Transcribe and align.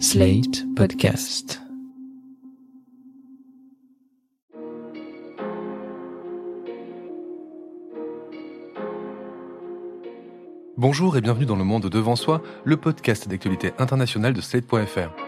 Slate 0.00 0.64
Podcast. 0.74 1.60
Bonjour 10.76 11.16
et 11.16 11.20
bienvenue 11.20 11.46
dans 11.46 11.56
Le 11.56 11.64
Monde 11.64 11.88
Devant 11.88 12.16
Soi, 12.16 12.42
le 12.64 12.76
podcast 12.76 13.28
d'actualité 13.28 13.72
internationale 13.78 14.34
de 14.34 14.40
Slate.fr. 14.40 15.23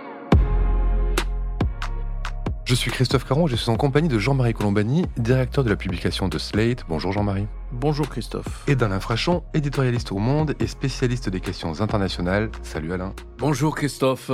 Je 2.66 2.74
suis 2.74 2.90
Christophe 2.90 3.24
Caron, 3.24 3.46
je 3.46 3.54
suis 3.54 3.70
en 3.70 3.76
compagnie 3.76 4.08
de 4.08 4.18
Jean-Marie 4.18 4.52
Colombani, 4.52 5.06
directeur 5.16 5.62
de 5.62 5.70
la 5.70 5.76
publication 5.76 6.26
de 6.26 6.36
Slate. 6.36 6.84
Bonjour 6.88 7.12
Jean-Marie. 7.12 7.46
Bonjour 7.70 8.08
Christophe. 8.08 8.64
Et 8.66 8.74
d'Alain 8.74 8.98
Frachon, 8.98 9.44
éditorialiste 9.54 10.10
au 10.10 10.18
Monde 10.18 10.56
et 10.58 10.66
spécialiste 10.66 11.28
des 11.28 11.38
questions 11.38 11.80
internationales. 11.80 12.50
Salut 12.64 12.92
Alain. 12.92 13.14
Bonjour 13.38 13.76
Christophe. 13.76 14.32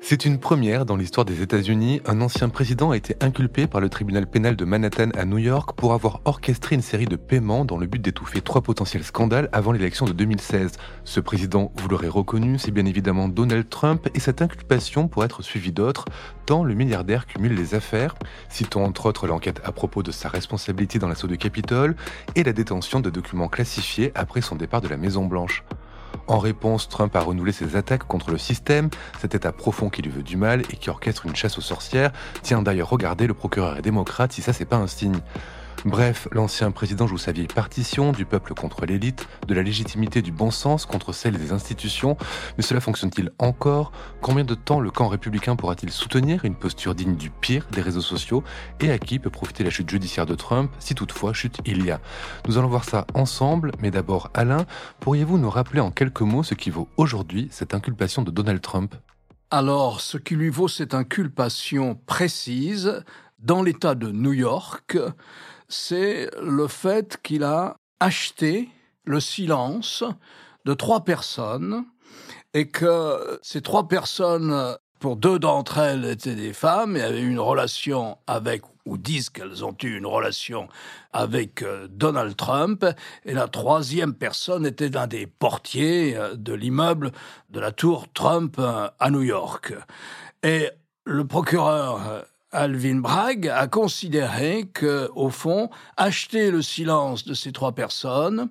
C'est 0.00 0.24
une 0.24 0.38
première 0.38 0.86
dans 0.86 0.96
l'histoire 0.96 1.26
des 1.26 1.42
États-Unis. 1.42 2.00
Un 2.06 2.20
ancien 2.22 2.48
président 2.48 2.92
a 2.92 2.96
été 2.96 3.16
inculpé 3.20 3.66
par 3.66 3.80
le 3.80 3.90
tribunal 3.90 4.26
pénal 4.26 4.56
de 4.56 4.64
Manhattan 4.64 5.10
à 5.10 5.24
New 5.24 5.38
York 5.38 5.72
pour 5.76 5.92
avoir 5.92 6.20
orchestré 6.24 6.76
une 6.76 6.82
série 6.82 7.06
de 7.06 7.16
paiements 7.16 7.64
dans 7.64 7.76
le 7.76 7.86
but 7.86 8.00
d'étouffer 8.00 8.40
trois 8.40 8.62
potentiels 8.62 9.02
scandales 9.02 9.50
avant 9.52 9.72
l'élection 9.72 10.06
de 10.06 10.12
2016. 10.12 10.72
Ce 11.04 11.20
président, 11.20 11.72
vous 11.76 11.88
l'aurez 11.88 12.08
reconnu, 12.08 12.58
c'est 12.58 12.70
bien 12.70 12.86
évidemment 12.86 13.28
Donald 13.28 13.68
Trump 13.68 14.08
et 14.14 14.20
cette 14.20 14.40
inculpation 14.40 15.08
pourrait 15.08 15.26
être 15.26 15.42
suivie 15.42 15.72
d'autres, 15.72 16.06
tant 16.46 16.64
le 16.64 16.74
milliardaire 16.74 17.26
cumule 17.26 17.54
les 17.54 17.74
affaires. 17.74 18.14
Citons 18.48 18.84
entre 18.84 19.06
autres 19.06 19.26
l'enquête 19.26 19.60
à 19.64 19.72
propos 19.72 20.02
de 20.02 20.12
sa 20.12 20.28
responsabilité 20.28 20.98
dans 20.98 21.08
l'assaut 21.08 21.26
de 21.26 21.36
Capitole 21.36 21.96
et 22.34 22.44
la 22.44 22.52
détention 22.52 23.00
de 23.00 23.10
documents 23.10 23.48
classifiés 23.48 24.12
après 24.14 24.40
son 24.40 24.54
départ 24.54 24.80
de 24.80 24.88
la 24.88 24.96
Maison-Blanche. 24.96 25.64
En 26.26 26.38
réponse, 26.38 26.88
Trump 26.88 27.14
a 27.16 27.20
renouvelé 27.20 27.52
ses 27.52 27.76
attaques 27.76 28.04
contre 28.04 28.30
le 28.30 28.38
système, 28.38 28.90
cet 29.20 29.34
État 29.34 29.52
profond 29.52 29.88
qui 29.88 30.02
lui 30.02 30.10
veut 30.10 30.22
du 30.22 30.36
mal 30.36 30.62
et 30.70 30.76
qui 30.76 30.90
orchestre 30.90 31.26
une 31.26 31.34
chasse 31.34 31.56
aux 31.56 31.62
sorcières. 31.62 32.12
Tiens 32.42 32.62
d'ailleurs, 32.62 32.90
regardez, 32.90 33.26
le 33.26 33.34
procureur 33.34 33.78
est 33.78 33.82
démocrate 33.82 34.32
si 34.32 34.42
ça 34.42 34.52
c'est 34.52 34.66
pas 34.66 34.76
un 34.76 34.86
signe. 34.86 35.20
Bref, 35.84 36.26
l'ancien 36.32 36.72
président 36.72 37.06
joue 37.06 37.18
sa 37.18 37.30
vieille 37.30 37.46
partition 37.46 38.10
du 38.10 38.24
peuple 38.24 38.52
contre 38.52 38.84
l'élite, 38.84 39.28
de 39.46 39.54
la 39.54 39.62
légitimité 39.62 40.22
du 40.22 40.32
bon 40.32 40.50
sens 40.50 40.86
contre 40.86 41.12
celle 41.12 41.38
des 41.38 41.52
institutions, 41.52 42.16
mais 42.56 42.64
cela 42.64 42.80
fonctionne-t-il 42.80 43.30
encore? 43.38 43.92
Combien 44.20 44.44
de 44.44 44.54
temps 44.54 44.80
le 44.80 44.90
camp 44.90 45.06
républicain 45.06 45.54
pourra-t-il 45.54 45.92
soutenir 45.92 46.44
une 46.44 46.56
posture 46.56 46.96
digne 46.96 47.14
du 47.14 47.30
pire 47.30 47.66
des 47.70 47.80
réseaux 47.80 48.00
sociaux? 48.00 48.42
Et 48.80 48.90
à 48.90 48.98
qui 48.98 49.20
peut 49.20 49.30
profiter 49.30 49.62
la 49.62 49.70
chute 49.70 49.88
judiciaire 49.88 50.26
de 50.26 50.34
Trump, 50.34 50.72
si 50.80 50.96
toutefois 50.96 51.32
chute 51.32 51.58
il 51.64 51.84
y 51.86 51.92
a? 51.92 52.00
Nous 52.48 52.58
allons 52.58 52.68
voir 52.68 52.84
ça 52.84 53.06
ensemble, 53.14 53.70
mais 53.80 53.92
d'abord 53.92 54.30
Alain, 54.34 54.66
pourriez-vous 54.98 55.38
nous 55.38 55.50
rappeler 55.50 55.80
en 55.80 55.92
quelques 55.92 56.22
mots 56.22 56.42
ce 56.42 56.54
qui 56.54 56.70
vaut 56.70 56.88
aujourd'hui 56.96 57.48
cette 57.52 57.72
inculpation 57.72 58.22
de 58.22 58.32
Donald 58.32 58.60
Trump? 58.60 58.96
Alors, 59.50 60.00
ce 60.00 60.18
qui 60.18 60.34
lui 60.34 60.50
vaut 60.50 60.68
cette 60.68 60.92
inculpation 60.92 61.98
précise 62.04 63.04
dans 63.38 63.62
l'État 63.62 63.94
de 63.94 64.10
New 64.10 64.32
York, 64.32 64.98
c'est 65.68 66.30
le 66.40 66.66
fait 66.66 67.18
qu'il 67.22 67.44
a 67.44 67.76
acheté 68.00 68.68
le 69.04 69.20
silence 69.20 70.04
de 70.64 70.74
trois 70.74 71.04
personnes 71.04 71.84
et 72.54 72.68
que 72.68 73.38
ces 73.42 73.60
trois 73.60 73.88
personnes, 73.88 74.76
pour 75.00 75.16
deux 75.16 75.38
d'entre 75.38 75.78
elles 75.78 76.04
étaient 76.06 76.34
des 76.34 76.52
femmes 76.52 76.96
et 76.96 77.02
avaient 77.02 77.20
une 77.20 77.38
relation 77.38 78.18
avec, 78.26 78.62
ou 78.86 78.96
disent 78.96 79.30
qu'elles 79.30 79.64
ont 79.64 79.76
eu 79.82 79.96
une 79.96 80.06
relation 80.06 80.68
avec 81.12 81.64
Donald 81.90 82.36
Trump, 82.36 82.84
et 83.24 83.34
la 83.34 83.48
troisième 83.48 84.14
personne 84.14 84.66
était 84.66 84.88
l'un 84.88 85.06
des 85.06 85.26
portiers 85.26 86.18
de 86.34 86.52
l'immeuble 86.54 87.12
de 87.50 87.60
la 87.60 87.72
tour 87.72 88.06
Trump 88.12 88.58
à 88.58 89.10
New 89.10 89.22
York. 89.22 89.74
Et 90.42 90.70
le 91.04 91.26
procureur 91.26 92.24
Alvin 92.50 93.00
Bragg 93.00 93.46
a 93.46 93.66
considéré 93.66 94.64
que, 94.72 95.10
au 95.14 95.28
fond, 95.28 95.68
acheter 95.98 96.50
le 96.50 96.62
silence 96.62 97.24
de 97.24 97.34
ces 97.34 97.52
trois 97.52 97.72
personnes, 97.72 98.48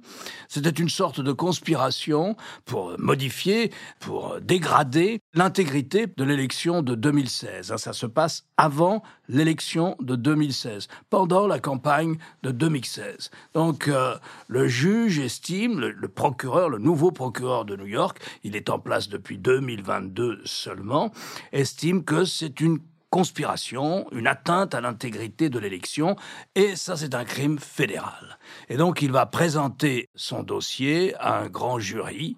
c'était 0.47 0.69
une 0.69 0.89
sorte 0.89 1.19
de 1.19 1.31
conspiration 1.31 2.35
pour 2.66 2.94
modifier, 2.99 3.72
pour 3.99 4.39
dégrader 4.39 5.19
l'intégrité 5.33 6.05
de 6.05 6.23
l'élection 6.23 6.83
de 6.83 6.94
2016. 6.94 7.75
Ça 7.75 7.94
se 7.94 8.05
passe 8.05 8.45
avant 8.55 9.01
l'élection 9.29 9.97
de 9.99 10.16
2016, 10.16 10.88
pendant 11.09 11.47
la 11.47 11.59
campagne 11.59 12.17
de 12.43 12.51
2016. 12.51 13.31
Donc, 13.55 13.88
euh, 13.88 14.16
le 14.47 14.67
juge 14.67 15.17
estime, 15.17 15.79
le, 15.79 15.91
le 15.91 16.07
procureur, 16.07 16.69
le 16.69 16.77
nouveau 16.77 17.11
procureur 17.11 17.66
de 17.66 17.75
New 17.75 17.88
York, 17.88 18.19
il 18.43 18.55
est 18.55 18.69
en 18.69 18.77
place 18.77 19.09
depuis 19.09 19.39
2022 19.39 20.41
seulement, 20.45 21.11
estime 21.51 22.03
que 22.03 22.23
c'est 22.23 22.61
une 22.61 22.79
conspiration, 23.09 24.07
une 24.12 24.28
atteinte 24.28 24.75
à 24.75 24.81
l'intégrité 24.81 25.50
de 25.50 25.59
l'élection, 25.59 26.16
et 26.56 26.75
ça 26.75 26.97
c'est 26.97 27.16
un 27.16 27.25
crime 27.25 27.59
fédéral. 27.59 28.38
Et 28.69 28.78
donc 28.78 29.01
il 29.01 29.12
va 29.12 29.25
présenter 29.25 30.09
son 30.16 30.44
dossier 30.44 31.16
à 31.19 31.40
un 31.40 31.47
grand 31.47 31.79
jury 31.79 32.35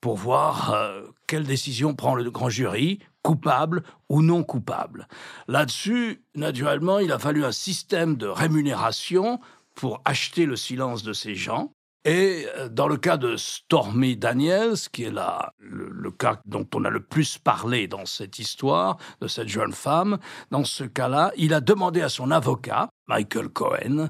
pour 0.00 0.16
voir 0.16 0.72
euh, 0.72 1.02
quelle 1.26 1.44
décision 1.44 1.94
prend 1.94 2.14
le 2.14 2.30
grand 2.30 2.48
jury, 2.48 2.98
coupable 3.22 3.82
ou 4.08 4.20
non 4.20 4.42
coupable. 4.42 5.06
Là-dessus, 5.48 6.22
naturellement, 6.34 6.98
il 6.98 7.12
a 7.12 7.18
fallu 7.18 7.44
un 7.44 7.52
système 7.52 8.16
de 8.16 8.26
rémunération 8.26 9.40
pour 9.74 10.02
acheter 10.04 10.44
le 10.44 10.56
silence 10.56 11.02
de 11.02 11.12
ces 11.12 11.34
gens. 11.34 11.72
Et 12.04 12.46
dans 12.68 12.88
le 12.88 12.96
cas 12.96 13.16
de 13.16 13.36
Stormy 13.36 14.16
Daniels, 14.16 14.74
qui 14.92 15.04
est 15.04 15.12
la, 15.12 15.52
le, 15.60 15.88
le, 15.88 16.10
cas 16.10 16.40
dont 16.46 16.66
on 16.74 16.84
a 16.84 16.90
le 16.90 17.04
plus 17.04 17.38
parlé 17.38 17.86
dans 17.86 18.06
cette 18.06 18.40
histoire, 18.40 18.96
de 19.20 19.28
cette 19.28 19.46
jeune 19.46 19.72
femme, 19.72 20.18
dans 20.50 20.64
ce 20.64 20.82
cas-là, 20.82 21.30
il 21.36 21.54
a 21.54 21.60
demandé 21.60 22.02
à 22.02 22.08
son 22.08 22.32
avocat, 22.32 22.88
Michael 23.06 23.50
Cohen, 23.50 24.08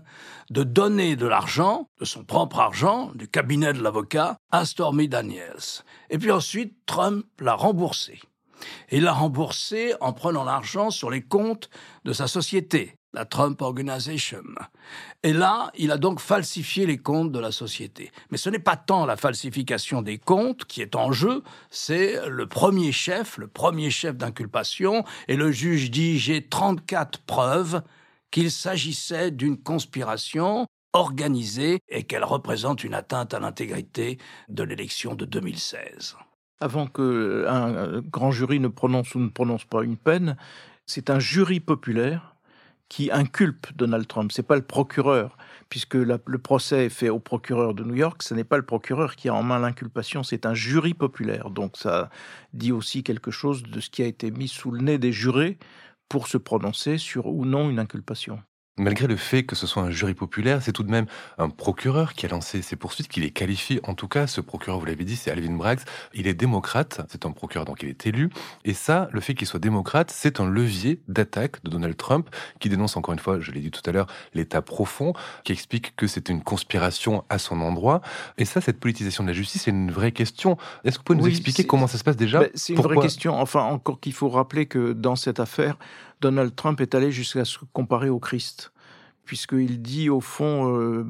de 0.51 0.63
donner 0.63 1.17
de 1.17 1.27
l'argent, 1.27 1.87
de 2.01 2.07
son 2.07 2.25
propre 2.25 2.61
argent, 2.61 3.11
du 3.15 3.29
cabinet 3.29 3.75
de 3.75 3.83
l'avocat, 3.83 4.39
à 4.51 4.65
Stormy 4.65 5.09
Daniels. 5.09 5.83
Et 6.09 6.17
puis 6.17 6.31
ensuite, 6.31 6.75
Trump 6.87 7.27
l'a 7.41 7.55
remboursé. 7.55 8.23
Et 8.89 8.99
il 8.99 9.05
l'a 9.05 9.13
remboursé 9.13 9.95
en 10.01 10.15
prenant 10.15 10.45
l'argent 10.45 10.91
sur 10.91 11.11
les 11.11 11.23
comptes 11.23 11.69
de 12.05 12.15
sa 12.15 12.27
société, 12.27 12.95
la 13.15 13.25
Trump 13.25 13.61
Organization. 13.61 14.43
Et 15.23 15.33
là, 15.33 15.71
il 15.77 15.91
a 15.91 15.99
donc 15.99 16.21
falsifié 16.21 16.87
les 16.87 16.99
comptes 16.99 17.33
de 17.33 17.39
la 17.39 17.53
société. 17.53 18.11
Mais 18.31 18.39
ce 18.39 18.51
n'est 18.51 18.59
pas 18.59 18.77
tant 18.77 19.07
la 19.07 19.17
falsification 19.17 20.03
des 20.03 20.19
comptes 20.19 20.65
qui 20.65 20.81
est 20.81 20.97
en 20.97 21.13
jeu, 21.13 21.43
c'est 21.71 22.29
le 22.29 22.47
premier 22.47 22.93
chef, 22.93 23.39
le 23.39 23.49
premier 23.49 23.91
chef 23.91 24.17
d'inculpation, 24.17 25.05
et 25.29 25.37
le 25.37 25.53
juge 25.53 25.91
dit 25.91 26.19
j'ai 26.19 26.47
34 26.47 27.21
preuves 27.21 27.83
qu'il 28.31 28.51
s'agissait 28.51 29.31
d'une 29.31 29.59
conspiration 29.59 30.67
organisée 30.95 31.81
et 31.89 32.05
qu'elle 32.05 32.25
représente 32.25 32.85
une 32.85 32.95
atteinte 32.95 33.35
à 33.35 33.41
l'intégrité 33.41 34.19
de 34.49 34.63
l'élection 34.63 35.15
de 35.15 35.25
2016. 35.25 36.17
Avant 36.61 36.87
qu'un 36.87 38.01
grand 38.03 38.31
jury 38.31 38.61
ne 38.61 38.69
prononce 38.69 39.15
ou 39.15 39.19
ne 39.19 39.29
prononce 39.29 39.65
pas 39.65 39.83
une 39.83 39.97
peine, 39.97 40.37
c'est 40.87 41.11
un 41.11 41.19
jury 41.19 41.61
populaire 41.61 42.37
qui 42.93 43.11
inculpe 43.11 43.69
Donald 43.75 44.07
Trump. 44.07 44.33
C'est 44.33 44.43
pas 44.43 44.55
le 44.55 44.61
procureur, 44.61 45.39
puisque 45.71 45.95
le 45.95 46.19
procès 46.19 46.85
est 46.85 46.91
fait 46.91 47.09
au 47.09 47.19
procureur 47.19 47.73
de 47.73 47.85
New 47.85 47.95
York. 47.95 48.23
Ce 48.23 48.35
n'est 48.35 48.45
pas 48.45 48.59
le 48.59 48.67
procureur 48.67 49.17
qui 49.17 49.31
a 49.31 49.35
en 49.35 49.43
main 49.43 49.59
l'inculpation, 49.59 50.23
c'est 50.23 50.45
un 50.45 50.53
jury 50.53 50.93
populaire. 50.93 51.49
Donc 51.49 51.79
ça 51.79 52.11
dit 52.53 52.71
aussi 52.71 53.03
quelque 53.03 53.31
chose 53.31 53.63
de 53.63 53.81
ce 53.81 53.89
qui 53.89 54.03
a 54.03 54.07
été 54.07 54.31
mis 54.31 54.47
sous 54.47 54.71
le 54.71 54.83
nez 54.83 54.99
des 54.99 55.11
jurés 55.11 55.57
pour 56.11 56.29
se 56.29 56.37
prononcer 56.37 56.99
sur 56.99 57.29
ou 57.29 57.47
non 57.47 57.71
une 57.71 57.79
inculpation. 57.79 58.43
Malgré 58.79 59.07
le 59.07 59.17
fait 59.17 59.43
que 59.43 59.55
ce 59.55 59.67
soit 59.67 59.83
un 59.83 59.91
jury 59.91 60.15
populaire, 60.15 60.63
c'est 60.63 60.73
tout 60.73 60.83
de 60.83 60.91
même 60.91 61.05
un 61.37 61.51
procureur 61.51 62.15
qui 62.15 62.25
a 62.25 62.31
lancé 62.31 62.63
ces 62.63 62.75
poursuites, 62.75 63.07
qui 63.07 63.21
les 63.21 63.31
qualifie. 63.31 63.81
En 63.83 63.93
tout 63.93 64.09
cas, 64.09 64.27
ce 64.27 64.41
procureur, 64.41 64.79
vous 64.79 64.87
l'avez 64.87 65.05
dit, 65.05 65.15
c'est 65.15 65.31
Alvin 65.31 65.53
Braggs. 65.57 65.81
Il 66.15 66.27
est 66.27 66.33
démocrate, 66.33 67.03
c'est 67.11 67.27
un 67.27 67.33
procureur, 67.33 67.67
donc 67.67 67.83
il 67.83 67.91
est 67.91 68.07
élu. 68.07 68.31
Et 68.65 68.73
ça, 68.73 69.09
le 69.13 69.21
fait 69.21 69.35
qu'il 69.35 69.47
soit 69.47 69.61
démocrate, 69.61 70.11
c'est 70.11 70.41
un 70.41 70.49
levier 70.49 71.03
d'attaque 71.07 71.63
de 71.65 71.69
Donald 71.69 71.99
Trump, 71.99 72.31
qui 72.61 72.71
dénonce 72.71 72.97
encore 72.97 73.13
une 73.13 73.19
fois, 73.19 73.41
je 73.41 73.53
l'ai 73.53 73.61
dit 73.61 73.71
tout 73.71 73.83
à 73.85 73.93
l'heure, 73.93 74.07
l'État 74.33 74.63
profond, 74.63 75.13
qui 75.45 75.53
explique 75.53 75.95
que 75.95 76.07
c'est 76.07 76.31
une 76.31 76.43
conspiration 76.43 77.25
à 77.29 77.37
son 77.37 77.61
endroit. 77.61 78.01
Et 78.39 78.47
ça, 78.47 78.63
cette 78.63 78.81
politisation 78.81 79.23
de 79.23 79.29
la 79.29 79.35
justice, 79.35 79.65
c'est 79.65 79.71
une 79.71 79.91
vraie 79.91 80.13
question. 80.13 80.57
Est-ce 80.85 80.95
que 80.95 81.01
vous 81.01 81.05
pouvez 81.05 81.19
nous 81.19 81.25
Oui, 81.27 81.33
expliquer 81.33 81.65
comment 81.65 81.89
ça 81.89 81.99
se 81.99 82.05
passe 82.05 82.17
déjà? 82.17 82.39
Ben, 82.41 82.51
c'est 82.55 82.73
une 82.73 82.77
Pourquoi? 82.77 82.95
vraie 82.95 83.05
question. 83.05 83.35
Enfin, 83.39 83.65
encore 83.65 84.01
qu'il 84.01 84.15
faut 84.15 84.31
rappeler 84.31 84.65
que 84.65 84.95
dans 84.95 85.15
cette 85.15 85.41
affaire, 85.41 85.77
Donald 86.23 86.55
Trump 86.55 86.81
est 86.81 86.95
allé 86.95 87.11
jusqu'à 87.11 87.45
se 87.45 87.59
comparer 87.73 88.09
au 88.09 88.21
Christ, 88.21 88.73
puisqu'il 89.25 89.83
dit 89.83 90.09
au 90.09 90.21
fond, 90.21 90.79
euh, 90.79 91.05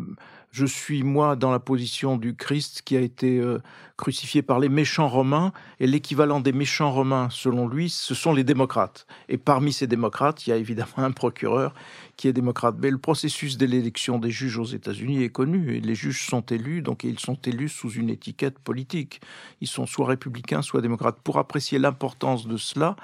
je 0.50 0.64
suis 0.64 1.02
moi 1.02 1.36
dans 1.36 1.50
la 1.50 1.60
position 1.60 2.16
du 2.16 2.34
Christ 2.34 2.82
qui 2.82 2.96
a 2.96 3.00
été, 3.00 3.38
euh, 3.38 3.58
crucifié 4.02 4.42
par 4.42 4.58
les 4.58 4.68
méchants 4.68 5.08
romains, 5.08 5.52
et 5.78 5.86
l'équivalent 5.86 6.40
des 6.40 6.52
méchants 6.52 6.90
romains, 6.90 7.28
selon 7.30 7.68
lui, 7.68 7.88
ce 7.88 8.16
sont 8.16 8.34
les 8.34 8.42
démocrates. 8.42 9.06
Et 9.28 9.38
parmi 9.38 9.72
ces 9.72 9.86
démocrates, 9.86 10.44
il 10.44 10.50
y 10.50 10.52
a 10.52 10.56
évidemment 10.56 10.98
un 10.98 11.12
procureur 11.12 11.72
qui 12.16 12.26
est 12.26 12.32
démocrate. 12.32 12.74
Mais 12.80 12.90
le 12.90 12.98
processus 12.98 13.56
de 13.56 13.64
l'élection 13.64 14.18
des 14.18 14.32
juges 14.32 14.58
aux 14.58 14.64
États-Unis 14.64 15.22
est 15.22 15.28
connu. 15.28 15.76
Et 15.76 15.80
les 15.80 15.94
juges 15.94 16.26
sont 16.26 16.40
élus, 16.40 16.82
donc 16.82 17.04
ils 17.04 17.20
sont 17.20 17.38
élus 17.44 17.68
sous 17.68 17.90
une 17.90 18.10
étiquette 18.10 18.58
politique. 18.58 19.20
Ils 19.60 19.68
sont 19.68 19.86
soit 19.86 20.06
républicains, 20.06 20.62
soit 20.62 20.80
démocrates. 20.80 21.18
Pour 21.22 21.38
apprécier 21.38 21.78
l'importance 21.78 22.48
de 22.48 22.56
cela, 22.56 22.96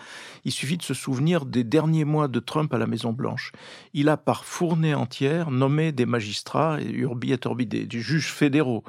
il 0.44 0.50
suffit 0.50 0.78
de 0.78 0.82
se 0.82 0.94
souvenir 0.94 1.46
des 1.46 1.62
derniers 1.62 2.04
mois 2.04 2.26
de 2.26 2.40
Trump 2.40 2.74
à 2.74 2.78
la 2.78 2.88
Maison-Blanche. 2.88 3.52
Il 3.94 4.08
a 4.08 4.16
par 4.16 4.44
fournée 4.44 4.94
entière 4.94 5.52
nommé 5.52 5.92
des 5.92 6.06
magistrats, 6.06 6.78
urbi 6.80 7.32
et 7.32 7.38
orbi, 7.44 7.66
des 7.66 7.86
juges 7.90 8.32
fédéraux. 8.32 8.82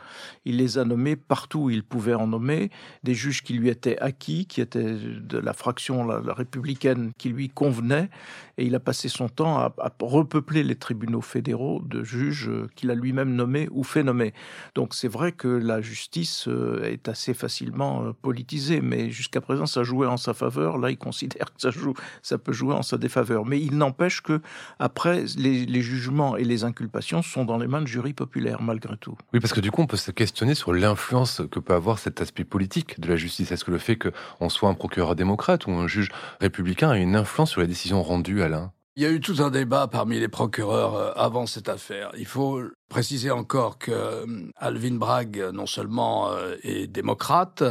Il 0.45 0.57
les 0.57 0.79
a 0.79 0.85
nommés 0.85 1.15
partout 1.15 1.59
où 1.59 1.69
il 1.69 1.83
pouvait 1.83 1.99
en 2.07 2.28
nommer, 2.28 2.69
des 3.04 3.13
juges 3.13 3.44
qui 3.44 3.54
lui 3.54 3.69
étaient 3.69 3.98
acquis, 4.00 4.46
qui 4.46 4.62
étaient 4.62 4.94
de 4.94 5.38
la 5.38 5.54
fraction 5.54 6.06
la, 6.06 6.34
républicaine 6.34 7.12
qui 7.18 7.30
lui 7.30 7.50
convenait, 7.50 8.10
et 8.57 8.66
il 8.66 8.75
a 8.75 8.80
passé 8.80 9.10
son 9.10 9.30
temps 9.30 9.57
à, 9.57 9.74
à 9.80 9.92
repeupler 10.00 10.63
les 10.63 10.75
tribunaux 10.75 11.22
fédéraux 11.22 11.81
de 11.86 12.04
juges 12.04 12.50
qu'il 12.75 12.92
a 12.92 12.96
lui-même 12.96 13.34
nommés 13.34 13.68
ou 13.72 13.84
fait 13.84 14.04
nommer. 14.04 14.34
Donc 14.75 14.94
c'est 14.94 15.07
vrai 15.07 15.31
que 15.31 15.48
la 15.48 15.81
justice 15.81 16.48
euh, 16.48 16.84
est 16.84 17.07
assez 17.07 17.34
facilement 17.34 18.04
euh, 18.04 18.13
politisée, 18.13 18.81
mais 18.81 19.10
jusqu'à 19.10 19.42
présent 19.42 19.66
ça 19.66 19.84
jouait 19.84 20.07
en 20.07 20.18
sa 20.18 20.34
faveur. 20.34 20.78
Là, 20.78 20.92
il 20.92 20.98
considère 20.98 21.54
que 21.54 21.62
ça 21.62 21.72
joue, 21.72 21.94
ça 22.22 22.38
peut 22.38 22.54
jouer 22.54 22.74
en 22.74 22.81
sa 22.81 22.98
défaveur. 22.98 23.45
Mais 23.45 23.60
il 23.60 23.78
n'empêche 23.78 24.22
que 24.22 24.42
après 24.80 25.25
les, 25.38 25.66
les 25.66 25.81
jugements 25.81 26.38
et 26.38 26.44
les 26.44 26.63
inculpations 26.63 27.22
sont 27.22 27.45
dans 27.45 27.57
les 27.57 27.68
mains 27.68 27.81
de 27.81 27.88
jurys 27.88 28.13
populaires 28.13 28.62
malgré 28.62 28.98
tout. 28.98 29.18
Oui, 29.34 29.40
parce 29.40 29.54
que 29.54 29.62
du 29.62 29.72
coup 29.72 29.81
on 29.81 29.88
peut 29.88 29.98
se 29.98 30.12
questionner 30.12 30.56
sur 30.56 30.74
l'influence 30.74 31.42
que 31.52 31.60
peut 31.60 31.74
avoir 31.74 31.79
cet 31.98 32.22
aspect 32.22 32.44
politique 32.44 33.00
de 33.00 33.08
la 33.08 33.16
justice. 33.16 33.52
Est-ce 33.52 33.66
que 33.66 33.72
le 33.72 33.78
fait 33.78 33.98
qu'on 33.98 34.50
soit 34.50 34.70
un 34.70 34.74
procureur 34.74 35.16
démocrate 35.16 35.68
ou 35.68 35.72
un 35.72 35.88
juge 35.88 36.10
républicain 36.40 36.90
a 36.90 36.98
une 36.98 37.16
influence 37.16 37.52
sur 37.52 37.62
les 37.62 37.68
décisions 37.68 38.04
rendues, 38.04 38.42
Alain? 38.42 38.72
Il 39.00 39.04
y 39.04 39.06
a 39.06 39.12
eu 39.12 39.22
tout 39.22 39.38
un 39.40 39.50
débat 39.50 39.88
parmi 39.88 40.20
les 40.20 40.28
procureurs 40.28 40.96
euh, 40.96 41.12
avant 41.16 41.46
cette 41.46 41.70
affaire. 41.70 42.12
Il 42.18 42.26
faut 42.26 42.62
préciser 42.90 43.31
encore 43.31 43.78
que 43.78 43.92
euh, 43.92 44.26
Alvin 44.58 44.96
Bragg, 44.96 45.42
non 45.54 45.66
seulement 45.66 46.30
euh, 46.31 46.56
est 46.64 46.88
démocrate, 46.88 47.64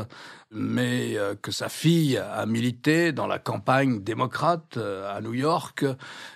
mais 0.50 1.18
que 1.42 1.52
sa 1.52 1.68
fille 1.68 2.16
a 2.16 2.46
milité 2.46 3.12
dans 3.12 3.26
la 3.26 3.38
campagne 3.38 4.02
démocrate 4.02 4.78
à 4.78 5.20
New 5.20 5.34
York 5.34 5.84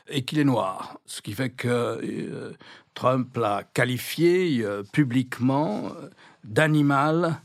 et 0.08 0.26
qu'il 0.26 0.38
est 0.38 0.44
noir. 0.44 0.98
Ce 1.06 1.22
qui 1.22 1.32
fait 1.32 1.48
que 1.48 2.52
Trump 2.92 3.34
l'a 3.38 3.62
qualifié 3.72 4.62
publiquement 4.92 5.92
d'animal 6.44 7.40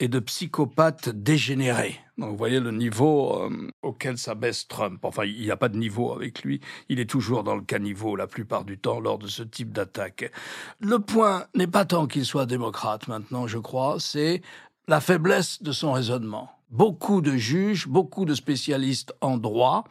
et 0.00 0.08
de 0.08 0.18
psychopathe 0.18 1.10
dégénéré. 1.10 2.00
Donc 2.18 2.30
vous 2.30 2.36
voyez 2.36 2.58
le 2.58 2.72
niveau 2.72 3.42
euh, 3.42 3.70
auquel 3.82 4.18
s'abaisse 4.18 4.66
Trump. 4.66 5.04
Enfin, 5.04 5.24
il 5.24 5.40
n'y 5.40 5.50
a 5.50 5.56
pas 5.56 5.68
de 5.68 5.76
niveau 5.76 6.12
avec 6.12 6.42
lui. 6.42 6.60
Il 6.88 6.98
est 6.98 7.08
toujours 7.08 7.44
dans 7.44 7.54
le 7.54 7.62
caniveau 7.62 8.16
la 8.16 8.26
plupart 8.26 8.64
du 8.64 8.78
temps 8.78 8.98
lors 8.98 9.18
de 9.18 9.28
ce 9.28 9.42
type 9.42 9.72
d'attaque. 9.72 10.32
Le 10.80 10.98
point 10.98 11.44
n'est 11.54 11.66
pas 11.66 11.84
tant 11.84 12.06
qu'il 12.06 12.24
soit 12.24 12.46
démocrate 12.46 13.08
maintenant, 13.08 13.46
je 13.46 13.58
crois, 13.58 13.96
c'est 14.00 14.42
la 14.88 15.00
faiblesse 15.00 15.62
de 15.62 15.70
son 15.70 15.92
raisonnement 15.92 16.50
beaucoup 16.70 17.20
de 17.20 17.36
juges, 17.36 17.88
beaucoup 17.88 18.24
de 18.24 18.34
spécialistes 18.34 19.12
en 19.20 19.36
droit 19.36 19.84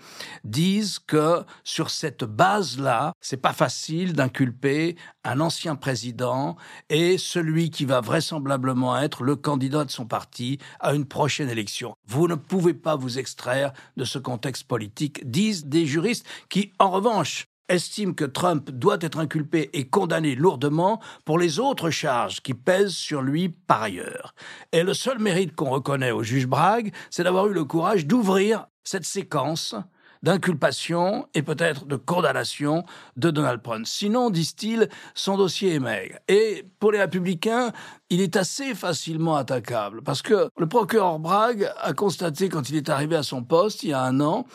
disent 0.43 0.99
que 0.99 1.43
sur 1.63 1.89
cette 1.89 2.23
base-là, 2.23 3.13
c'est 3.21 3.37
pas 3.37 3.53
facile 3.53 4.13
d'inculper 4.13 4.95
un 5.23 5.39
ancien 5.39 5.75
président 5.75 6.55
et 6.89 7.17
celui 7.17 7.69
qui 7.69 7.85
va 7.85 8.01
vraisemblablement 8.01 8.97
être 8.97 9.23
le 9.23 9.35
candidat 9.35 9.85
de 9.85 9.91
son 9.91 10.05
parti 10.05 10.57
à 10.79 10.93
une 10.93 11.05
prochaine 11.05 11.49
élection. 11.49 11.95
Vous 12.07 12.27
ne 12.27 12.35
pouvez 12.35 12.73
pas 12.73 12.95
vous 12.95 13.19
extraire 13.19 13.73
de 13.97 14.05
ce 14.05 14.19
contexte 14.19 14.63
politique, 14.63 15.29
disent 15.29 15.65
des 15.65 15.85
juristes 15.85 16.25
qui, 16.49 16.71
en 16.79 16.89
revanche, 16.89 17.48
estime 17.69 18.15
que 18.15 18.25
Trump 18.25 18.69
doit 18.71 18.97
être 19.01 19.19
inculpé 19.19 19.69
et 19.73 19.87
condamné 19.87 20.35
lourdement 20.35 20.99
pour 21.25 21.39
les 21.39 21.59
autres 21.59 21.89
charges 21.89 22.41
qui 22.41 22.53
pèsent 22.53 22.95
sur 22.95 23.21
lui 23.21 23.49
par 23.49 23.83
ailleurs. 23.83 24.33
Et 24.71 24.83
le 24.83 24.93
seul 24.93 25.19
mérite 25.19 25.55
qu'on 25.55 25.69
reconnaît 25.69 26.11
au 26.11 26.23
juge 26.23 26.47
Bragg, 26.47 26.91
c'est 27.09 27.23
d'avoir 27.23 27.47
eu 27.47 27.53
le 27.53 27.63
courage 27.63 28.05
d'ouvrir 28.05 28.67
cette 28.83 29.05
séquence 29.05 29.75
d'inculpation 30.23 31.27
et 31.33 31.41
peut-être 31.41 31.85
de 31.85 31.95
condamnation 31.95 32.83
de 33.15 33.31
Donald 33.31 33.61
Trump. 33.61 33.85
Sinon, 33.85 34.29
disent-ils, 34.29 34.89
son 35.13 35.37
dossier 35.37 35.75
est 35.75 35.79
maigre. 35.79 36.17
Et 36.27 36.65
pour 36.79 36.91
les 36.91 36.99
républicains, 36.99 37.71
il 38.09 38.21
est 38.21 38.35
assez 38.35 38.73
facilement 38.73 39.35
attaquable 39.35 40.01
parce 40.01 40.21
que 40.21 40.49
le 40.57 40.67
procureur 40.67 41.19
Bragg 41.19 41.71
a 41.79 41.93
constaté 41.93 42.49
quand 42.49 42.69
il 42.69 42.75
est 42.75 42.89
arrivé 42.89 43.15
à 43.15 43.23
son 43.23 43.43
poste 43.43 43.83
il 43.83 43.89
y 43.89 43.93
a 43.93 44.01
un 44.01 44.19
an, 44.19 44.45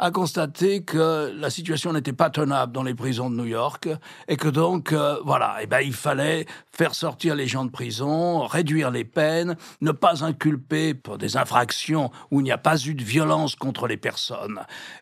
a 0.00 0.10
constaté 0.10 0.82
que 0.82 1.30
la 1.36 1.50
situation 1.50 1.92
n'était 1.92 2.14
pas 2.14 2.30
tenable 2.30 2.72
dans 2.72 2.82
les 2.82 2.94
prisons 2.94 3.28
de 3.28 3.34
New 3.34 3.44
York 3.44 3.88
et 4.28 4.36
que 4.36 4.48
donc 4.48 4.92
euh, 4.92 5.16
voilà, 5.24 5.56
et 5.58 5.64
eh 5.64 5.66
ben 5.66 5.80
il 5.80 5.92
fallait 5.92 6.46
faire 6.72 6.94
sortir 6.94 7.34
les 7.34 7.46
gens 7.46 7.66
de 7.66 7.70
prison, 7.70 8.46
réduire 8.46 8.90
les 8.90 9.04
peines, 9.04 9.56
ne 9.82 9.92
pas 9.92 10.24
inculper 10.24 10.94
pour 10.94 11.18
des 11.18 11.36
infractions 11.36 12.10
où 12.30 12.40
il 12.40 12.44
n'y 12.44 12.52
a 12.52 12.58
pas 12.58 12.78
eu 12.78 12.94
de 12.94 13.04
violence 13.04 13.56
contre 13.56 13.86
les 13.86 13.98
personnes. 13.98 14.60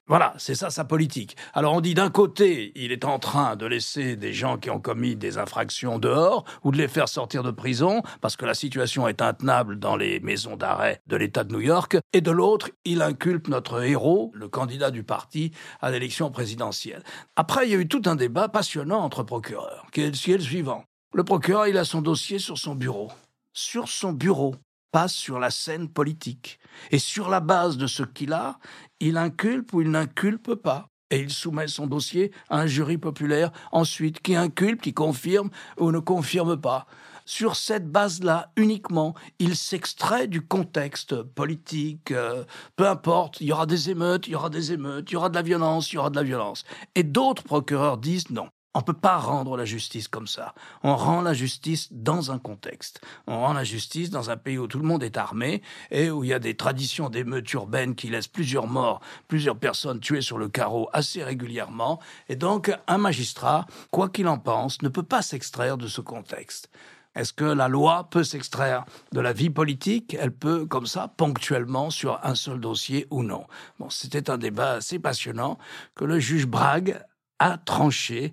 Voilà, 0.08 0.34
c'est 0.38 0.56
ça 0.56 0.70
sa 0.70 0.84
politique. 0.84 1.36
Alors 1.54 1.74
on 1.74 1.80
dit 1.80 1.94
d'un 1.94 2.10
côté, 2.10 2.72
il 2.74 2.90
est 2.90 3.04
en 3.04 3.20
train 3.20 3.54
de 3.54 3.66
laisser 3.66 4.16
des 4.16 4.32
gens 4.32 4.56
qui 4.56 4.70
ont 4.70 4.80
commis 4.80 5.14
des 5.14 5.38
infractions 5.38 6.00
dehors 6.00 6.44
ou 6.64 6.72
de 6.72 6.76
les 6.76 6.88
faire 6.88 7.08
sortir 7.08 7.44
de 7.44 7.52
prison 7.52 7.97
parce 8.20 8.36
que 8.36 8.46
la 8.46 8.54
situation 8.54 9.08
est 9.08 9.22
intenable 9.22 9.78
dans 9.78 9.96
les 9.96 10.20
maisons 10.20 10.56
d'arrêt 10.56 11.02
de 11.06 11.16
l'État 11.16 11.44
de 11.44 11.52
New 11.52 11.60
York, 11.60 11.96
et 12.12 12.20
de 12.20 12.30
l'autre, 12.30 12.70
il 12.84 13.02
inculpe 13.02 13.48
notre 13.48 13.82
héros, 13.82 14.30
le 14.34 14.48
candidat 14.48 14.90
du 14.90 15.02
parti, 15.02 15.52
à 15.80 15.90
l'élection 15.90 16.30
présidentielle. 16.30 17.02
Après, 17.36 17.66
il 17.66 17.72
y 17.72 17.74
a 17.74 17.78
eu 17.78 17.88
tout 17.88 18.02
un 18.06 18.16
débat 18.16 18.48
passionnant 18.48 19.00
entre 19.00 19.22
procureurs, 19.22 19.86
qui 19.92 20.00
est, 20.02 20.10
le 20.10 20.42
suivant. 20.42 20.84
Le 21.14 21.24
procureur, 21.24 21.66
il 21.66 21.78
a 21.78 21.84
son 21.84 22.02
dossier 22.02 22.38
sur 22.38 22.58
son 22.58 22.74
bureau. 22.74 23.10
Sur 23.52 23.88
son 23.88 24.12
bureau, 24.12 24.54
pas 24.92 25.08
sur 25.08 25.38
la 25.38 25.50
scène 25.50 25.88
politique. 25.88 26.58
Et 26.90 26.98
sur 26.98 27.28
la 27.28 27.40
base 27.40 27.76
de 27.76 27.86
ce 27.86 28.02
qu'il 28.02 28.32
a, 28.32 28.58
il 29.00 29.16
inculpe 29.16 29.72
ou 29.72 29.82
il 29.82 29.90
n'inculpe 29.90 30.54
pas. 30.54 30.88
Et 31.10 31.20
il 31.20 31.30
soumet 31.30 31.68
son 31.68 31.86
dossier 31.86 32.32
à 32.50 32.60
un 32.60 32.66
jury 32.66 32.98
populaire 32.98 33.50
ensuite 33.72 34.20
qui 34.20 34.36
inculpe, 34.36 34.82
qui 34.82 34.92
confirme 34.92 35.48
ou 35.78 35.90
ne 35.90 35.98
confirme 35.98 36.60
pas 36.60 36.86
sur 37.28 37.56
cette 37.56 37.92
base-là 37.92 38.52
uniquement, 38.56 39.14
il 39.38 39.54
s'extrait 39.54 40.28
du 40.28 40.40
contexte 40.40 41.22
politique, 41.22 42.10
euh, 42.10 42.44
peu 42.74 42.88
importe, 42.88 43.42
il 43.42 43.48
y 43.48 43.52
aura 43.52 43.66
des 43.66 43.90
émeutes, 43.90 44.26
il 44.26 44.30
y 44.30 44.34
aura 44.34 44.48
des 44.48 44.72
émeutes, 44.72 45.10
il 45.10 45.14
y 45.14 45.16
aura 45.16 45.28
de 45.28 45.34
la 45.34 45.42
violence, 45.42 45.92
il 45.92 45.96
y 45.96 45.98
aura 45.98 46.08
de 46.08 46.16
la 46.16 46.22
violence. 46.22 46.64
Et 46.94 47.02
d'autres 47.02 47.42
procureurs 47.42 47.98
disent 47.98 48.30
non. 48.30 48.48
On 48.74 48.80
ne 48.80 48.84
peut 48.84 48.92
pas 48.94 49.18
rendre 49.18 49.56
la 49.56 49.64
justice 49.64 50.08
comme 50.08 50.26
ça. 50.26 50.54
On 50.82 50.96
rend 50.96 51.20
la 51.20 51.34
justice 51.34 51.88
dans 51.90 52.30
un 52.30 52.38
contexte. 52.38 53.00
On 53.26 53.40
rend 53.40 53.52
la 53.52 53.64
justice 53.64 54.08
dans 54.08 54.30
un 54.30 54.36
pays 54.36 54.56
où 54.56 54.66
tout 54.66 54.78
le 54.78 54.86
monde 54.86 55.02
est 55.02 55.16
armé 55.16 55.62
et 55.90 56.10
où 56.10 56.22
il 56.22 56.30
y 56.30 56.34
a 56.34 56.38
des 56.38 56.54
traditions 56.54 57.10
d'émeutes 57.10 57.52
urbaines 57.52 57.94
qui 57.94 58.08
laissent 58.08 58.28
plusieurs 58.28 58.68
morts, 58.68 59.00
plusieurs 59.26 59.58
personnes 59.58 60.00
tuées 60.00 60.20
sur 60.20 60.38
le 60.38 60.48
carreau 60.48 60.88
assez 60.92 61.24
régulièrement. 61.24 61.98
Et 62.28 62.36
donc, 62.36 62.70
un 62.86 62.98
magistrat, 62.98 63.66
quoi 63.90 64.08
qu'il 64.08 64.28
en 64.28 64.38
pense, 64.38 64.80
ne 64.80 64.88
peut 64.88 65.02
pas 65.02 65.22
s'extraire 65.22 65.76
de 65.76 65.88
ce 65.88 66.00
contexte. 66.00 66.70
Est-ce 67.18 67.32
que 67.32 67.44
la 67.44 67.66
loi 67.66 68.08
peut 68.08 68.22
s'extraire 68.22 68.84
de 69.10 69.20
la 69.20 69.32
vie 69.32 69.50
politique? 69.50 70.16
Elle 70.20 70.30
peut, 70.30 70.66
comme 70.66 70.86
ça, 70.86 71.12
ponctuellement, 71.16 71.90
sur 71.90 72.20
un 72.22 72.36
seul 72.36 72.60
dossier 72.60 73.08
ou 73.10 73.24
non 73.24 73.48
Bon, 73.80 73.90
c'était 73.90 74.30
un 74.30 74.38
débat 74.38 74.74
assez 74.74 75.00
passionnant 75.00 75.58
que 75.96 76.04
le 76.04 76.20
juge 76.20 76.46
Bragg 76.46 77.02
a 77.40 77.58
tranché. 77.58 78.32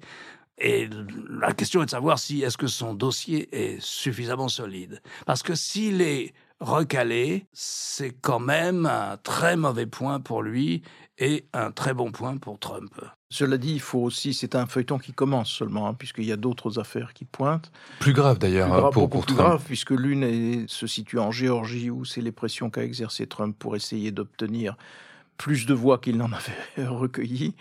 Et 0.59 0.87
la 1.27 1.51
question 1.53 1.81
est 1.81 1.85
de 1.85 1.89
savoir 1.89 2.19
si 2.19 2.43
est-ce 2.43 2.59
que 2.59 2.67
son 2.67 2.93
dossier 2.93 3.49
est 3.51 3.81
suffisamment 3.81 4.49
solide. 4.49 5.01
Parce 5.25 5.41
que 5.41 5.55
s'il 5.55 6.03
est 6.03 6.35
recalé, 6.59 7.47
c'est 7.53 8.11
quand 8.21 8.39
même 8.39 8.85
un 8.85 9.17
très 9.17 9.55
mauvais 9.57 9.85
point 9.85 10.19
pour 10.19 10.41
lui 10.41 10.81
et 11.17 11.45
un 11.53 11.71
très 11.71 11.93
bon 11.93 12.11
point 12.11 12.37
pour 12.37 12.59
Trump. 12.59 12.93
Cela 13.29 13.57
dit, 13.57 13.73
il 13.73 13.81
faut 13.81 13.99
aussi, 13.99 14.33
c'est 14.33 14.55
un 14.55 14.65
feuilleton 14.65 14.97
qui 14.97 15.11
commence 15.11 15.49
seulement, 15.49 15.87
hein, 15.87 15.93
puisqu'il 15.93 16.25
y 16.25 16.31
a 16.31 16.37
d'autres 16.37 16.79
affaires 16.79 17.13
qui 17.13 17.25
pointent. 17.25 17.71
Plus 17.99 18.13
grave 18.13 18.37
d'ailleurs 18.37 18.73
hein, 18.73 18.89
pour, 18.91 19.09
pour 19.09 19.25
plus 19.25 19.35
grave, 19.35 19.61
puisque 19.65 19.91
l'une 19.91 20.67
se 20.67 20.87
situe 20.87 21.19
en 21.19 21.31
Géorgie, 21.31 21.89
où 21.89 22.05
c'est 22.05 22.21
les 22.21 22.31
pressions 22.31 22.69
qu'a 22.69 22.83
exercé 22.83 23.27
Trump 23.27 23.55
pour 23.57 23.75
essayer 23.75 24.11
d'obtenir 24.11 24.77
plus 25.37 25.65
de 25.65 25.73
voix 25.73 25.97
qu'il 25.97 26.17
n'en 26.17 26.31
avait 26.31 26.87
recueilli. 26.87 27.53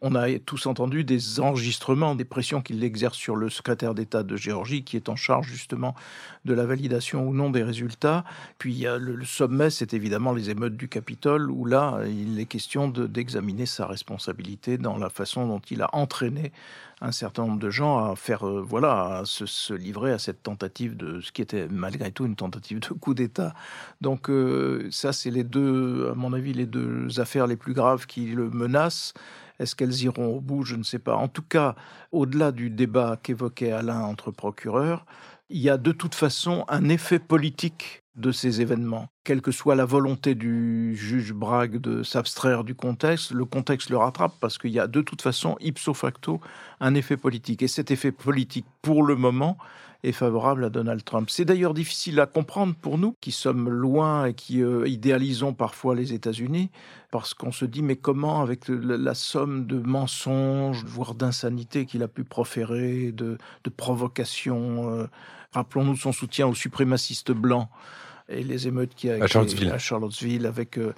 On 0.00 0.14
a 0.14 0.38
tous 0.38 0.66
entendu 0.66 1.02
des 1.02 1.40
enregistrements, 1.40 2.14
des 2.14 2.24
pressions 2.24 2.60
qu'il 2.60 2.84
exerce 2.84 3.16
sur 3.16 3.34
le 3.34 3.50
secrétaire 3.50 3.94
d'État 3.94 4.22
de 4.22 4.36
Géorgie, 4.36 4.84
qui 4.84 4.96
est 4.96 5.08
en 5.08 5.16
charge 5.16 5.48
justement 5.48 5.96
de 6.44 6.54
la 6.54 6.66
validation 6.66 7.26
ou 7.26 7.34
non 7.34 7.50
des 7.50 7.64
résultats. 7.64 8.24
Puis 8.58 8.86
le, 8.86 9.24
sommet, 9.24 9.70
c'est 9.70 9.94
évidemment 9.94 10.32
les 10.32 10.50
émeutes 10.50 10.76
du 10.76 10.88
Capitole, 10.88 11.50
où 11.50 11.64
là, 11.64 12.00
il 12.06 12.38
est 12.38 12.44
question 12.44 12.86
d'examiner 12.86 13.66
sa 13.66 13.86
responsabilité 13.86 14.78
dans 14.78 14.98
la 14.98 15.10
façon 15.10 15.48
dont 15.48 15.62
il 15.68 15.82
a 15.82 15.90
entraîné 15.92 16.52
un 17.00 17.12
certain 17.12 17.46
nombre 17.46 17.58
de 17.58 17.70
gens 17.70 18.10
à 18.10 18.16
faire, 18.16 18.46
euh, 18.46 18.60
voilà, 18.60 19.18
à 19.18 19.24
se, 19.24 19.74
livrer 19.74 20.12
à 20.12 20.18
cette 20.18 20.42
tentative 20.42 20.96
de 20.96 21.20
ce 21.20 21.32
qui 21.32 21.42
était 21.42 21.68
malgré 21.68 22.10
tout 22.10 22.26
une 22.26 22.36
tentative 22.36 22.80
de 22.80 22.88
coup 22.88 23.14
d'État. 23.14 23.54
Donc 24.00 24.30
euh, 24.30 24.88
ça, 24.90 25.12
c'est 25.12 25.30
les 25.30 25.44
deux, 25.44 26.08
à 26.10 26.14
mon 26.14 26.32
avis, 26.32 26.52
les 26.52 26.66
deux 26.66 27.20
affaires 27.20 27.46
les 27.46 27.56
plus 27.56 27.74
graves 27.74 28.06
qui 28.06 28.26
le 28.26 28.50
menacent. 28.50 29.14
Est-ce 29.58 29.74
qu'elles 29.74 30.02
iront 30.02 30.36
au 30.36 30.40
bout? 30.40 30.62
Je 30.64 30.76
ne 30.76 30.82
sais 30.82 30.98
pas. 30.98 31.16
En 31.16 31.28
tout 31.28 31.42
cas, 31.42 31.74
au-delà 32.12 32.52
du 32.52 32.70
débat 32.70 33.18
qu'évoquait 33.22 33.72
Alain 33.72 34.02
entre 34.02 34.30
procureurs, 34.30 35.04
il 35.50 35.60
y 35.60 35.70
a 35.70 35.78
de 35.78 35.92
toute 35.92 36.14
façon 36.14 36.64
un 36.68 36.88
effet 36.88 37.18
politique 37.18 38.04
de 38.18 38.32
ces 38.32 38.60
événements. 38.60 39.08
Quelle 39.24 39.40
que 39.40 39.52
soit 39.52 39.76
la 39.76 39.84
volonté 39.84 40.34
du 40.34 40.94
juge 40.96 41.32
Bragg 41.32 41.78
de 41.78 42.02
s'abstraire 42.02 42.64
du 42.64 42.74
contexte, 42.74 43.30
le 43.30 43.44
contexte 43.44 43.90
le 43.90 43.96
rattrape 43.96 44.34
parce 44.40 44.58
qu'il 44.58 44.72
y 44.72 44.80
a 44.80 44.86
de 44.86 45.00
toute 45.00 45.22
façon, 45.22 45.56
ipso 45.60 45.94
facto, 45.94 46.40
un 46.80 46.94
effet 46.94 47.16
politique. 47.16 47.62
Et 47.62 47.68
cet 47.68 47.90
effet 47.90 48.12
politique, 48.12 48.66
pour 48.82 49.04
le 49.04 49.14
moment, 49.14 49.56
est 50.04 50.12
favorable 50.12 50.64
à 50.64 50.70
Donald 50.70 51.04
Trump. 51.04 51.28
C'est 51.30 51.44
d'ailleurs 51.44 51.74
difficile 51.74 52.20
à 52.20 52.26
comprendre 52.26 52.74
pour 52.74 52.98
nous 52.98 53.14
qui 53.20 53.32
sommes 53.32 53.68
loin 53.68 54.26
et 54.26 54.34
qui 54.34 54.62
euh, 54.62 54.86
idéalisons 54.86 55.54
parfois 55.54 55.94
les 55.94 56.12
États-Unis, 56.12 56.70
parce 57.10 57.34
qu'on 57.34 57.52
se 57.52 57.64
dit 57.64 57.82
mais 57.82 57.96
comment 57.96 58.40
avec 58.40 58.68
la, 58.68 59.14
somme 59.14 59.66
de 59.66 59.78
mensonges, 59.78 60.84
voire 60.84 61.14
d'insanité 61.14 61.84
qu'il 61.84 62.02
a 62.02 62.08
pu 62.08 62.24
proférer, 62.24 63.12
de, 63.12 63.38
de 63.64 63.70
provocations, 63.70 64.90
euh, 64.90 65.06
rappelons-nous 65.52 65.96
son 65.96 66.12
soutien 66.12 66.46
aux 66.46 66.54
suprémacistes 66.54 67.32
blancs 67.32 67.68
et 68.28 68.42
les 68.42 68.68
émeutes 68.68 68.94
qui 68.94 69.10
a 69.10 69.22
à 69.22 69.26
Charlottesville. 69.26 69.70
à 69.70 69.78
Charlottesville 69.78 70.46
avec 70.46 70.78
euh, 70.78 70.92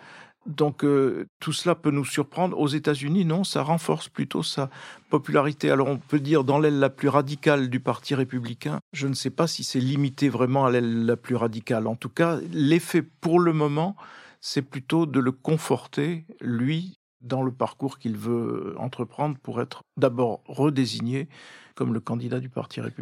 donc 0.47 0.85
euh, 0.85 1.27
tout 1.39 1.53
cela 1.53 1.75
peut 1.75 1.91
nous 1.91 2.05
surprendre. 2.05 2.59
Aux 2.59 2.69
États-Unis, 2.69 3.25
non, 3.25 3.45
ça 3.45 3.63
renforce 3.63 4.09
plutôt 4.09 4.43
sa 4.43 4.71
popularité. 5.11 5.71
Alors 5.71 5.89
on 5.89 5.99
peut 5.99 6.21
dire 6.21 6.45
dans 6.45 6.59
l'aile 6.59 6.79
la 6.79 6.91
plus 6.91 7.09
radicale 7.09 7.69
du 7.69 7.81
Parti 7.81 8.15
républicain, 8.15 8.81
je 8.93 9.07
ne 9.07 9.15
sais 9.15 9.31
pas 9.31 9.47
si 9.47 9.65
c'est 9.65 9.81
limité 9.81 10.29
vraiment 10.29 10.65
à 10.65 10.71
l'aile 10.71 11.05
la 11.05 11.17
plus 11.17 11.37
radicale. 11.37 11.87
En 11.87 11.97
tout 11.97 12.09
cas, 12.09 12.39
l'effet 12.53 13.03
pour 13.03 13.39
le 13.39 13.53
moment, 13.53 13.97
c'est 14.41 14.63
plutôt 14.63 15.07
de 15.07 15.21
le 15.21 15.33
conforter, 15.33 16.25
lui, 16.41 16.97
dans 17.21 17.43
le 17.43 17.53
parcours 17.53 17.99
qu'il 17.99 18.17
veut 18.17 18.75
entreprendre 18.79 19.37
pour 19.43 19.61
être 19.61 19.83
d'abord 19.99 20.41
redésigné 20.47 21.29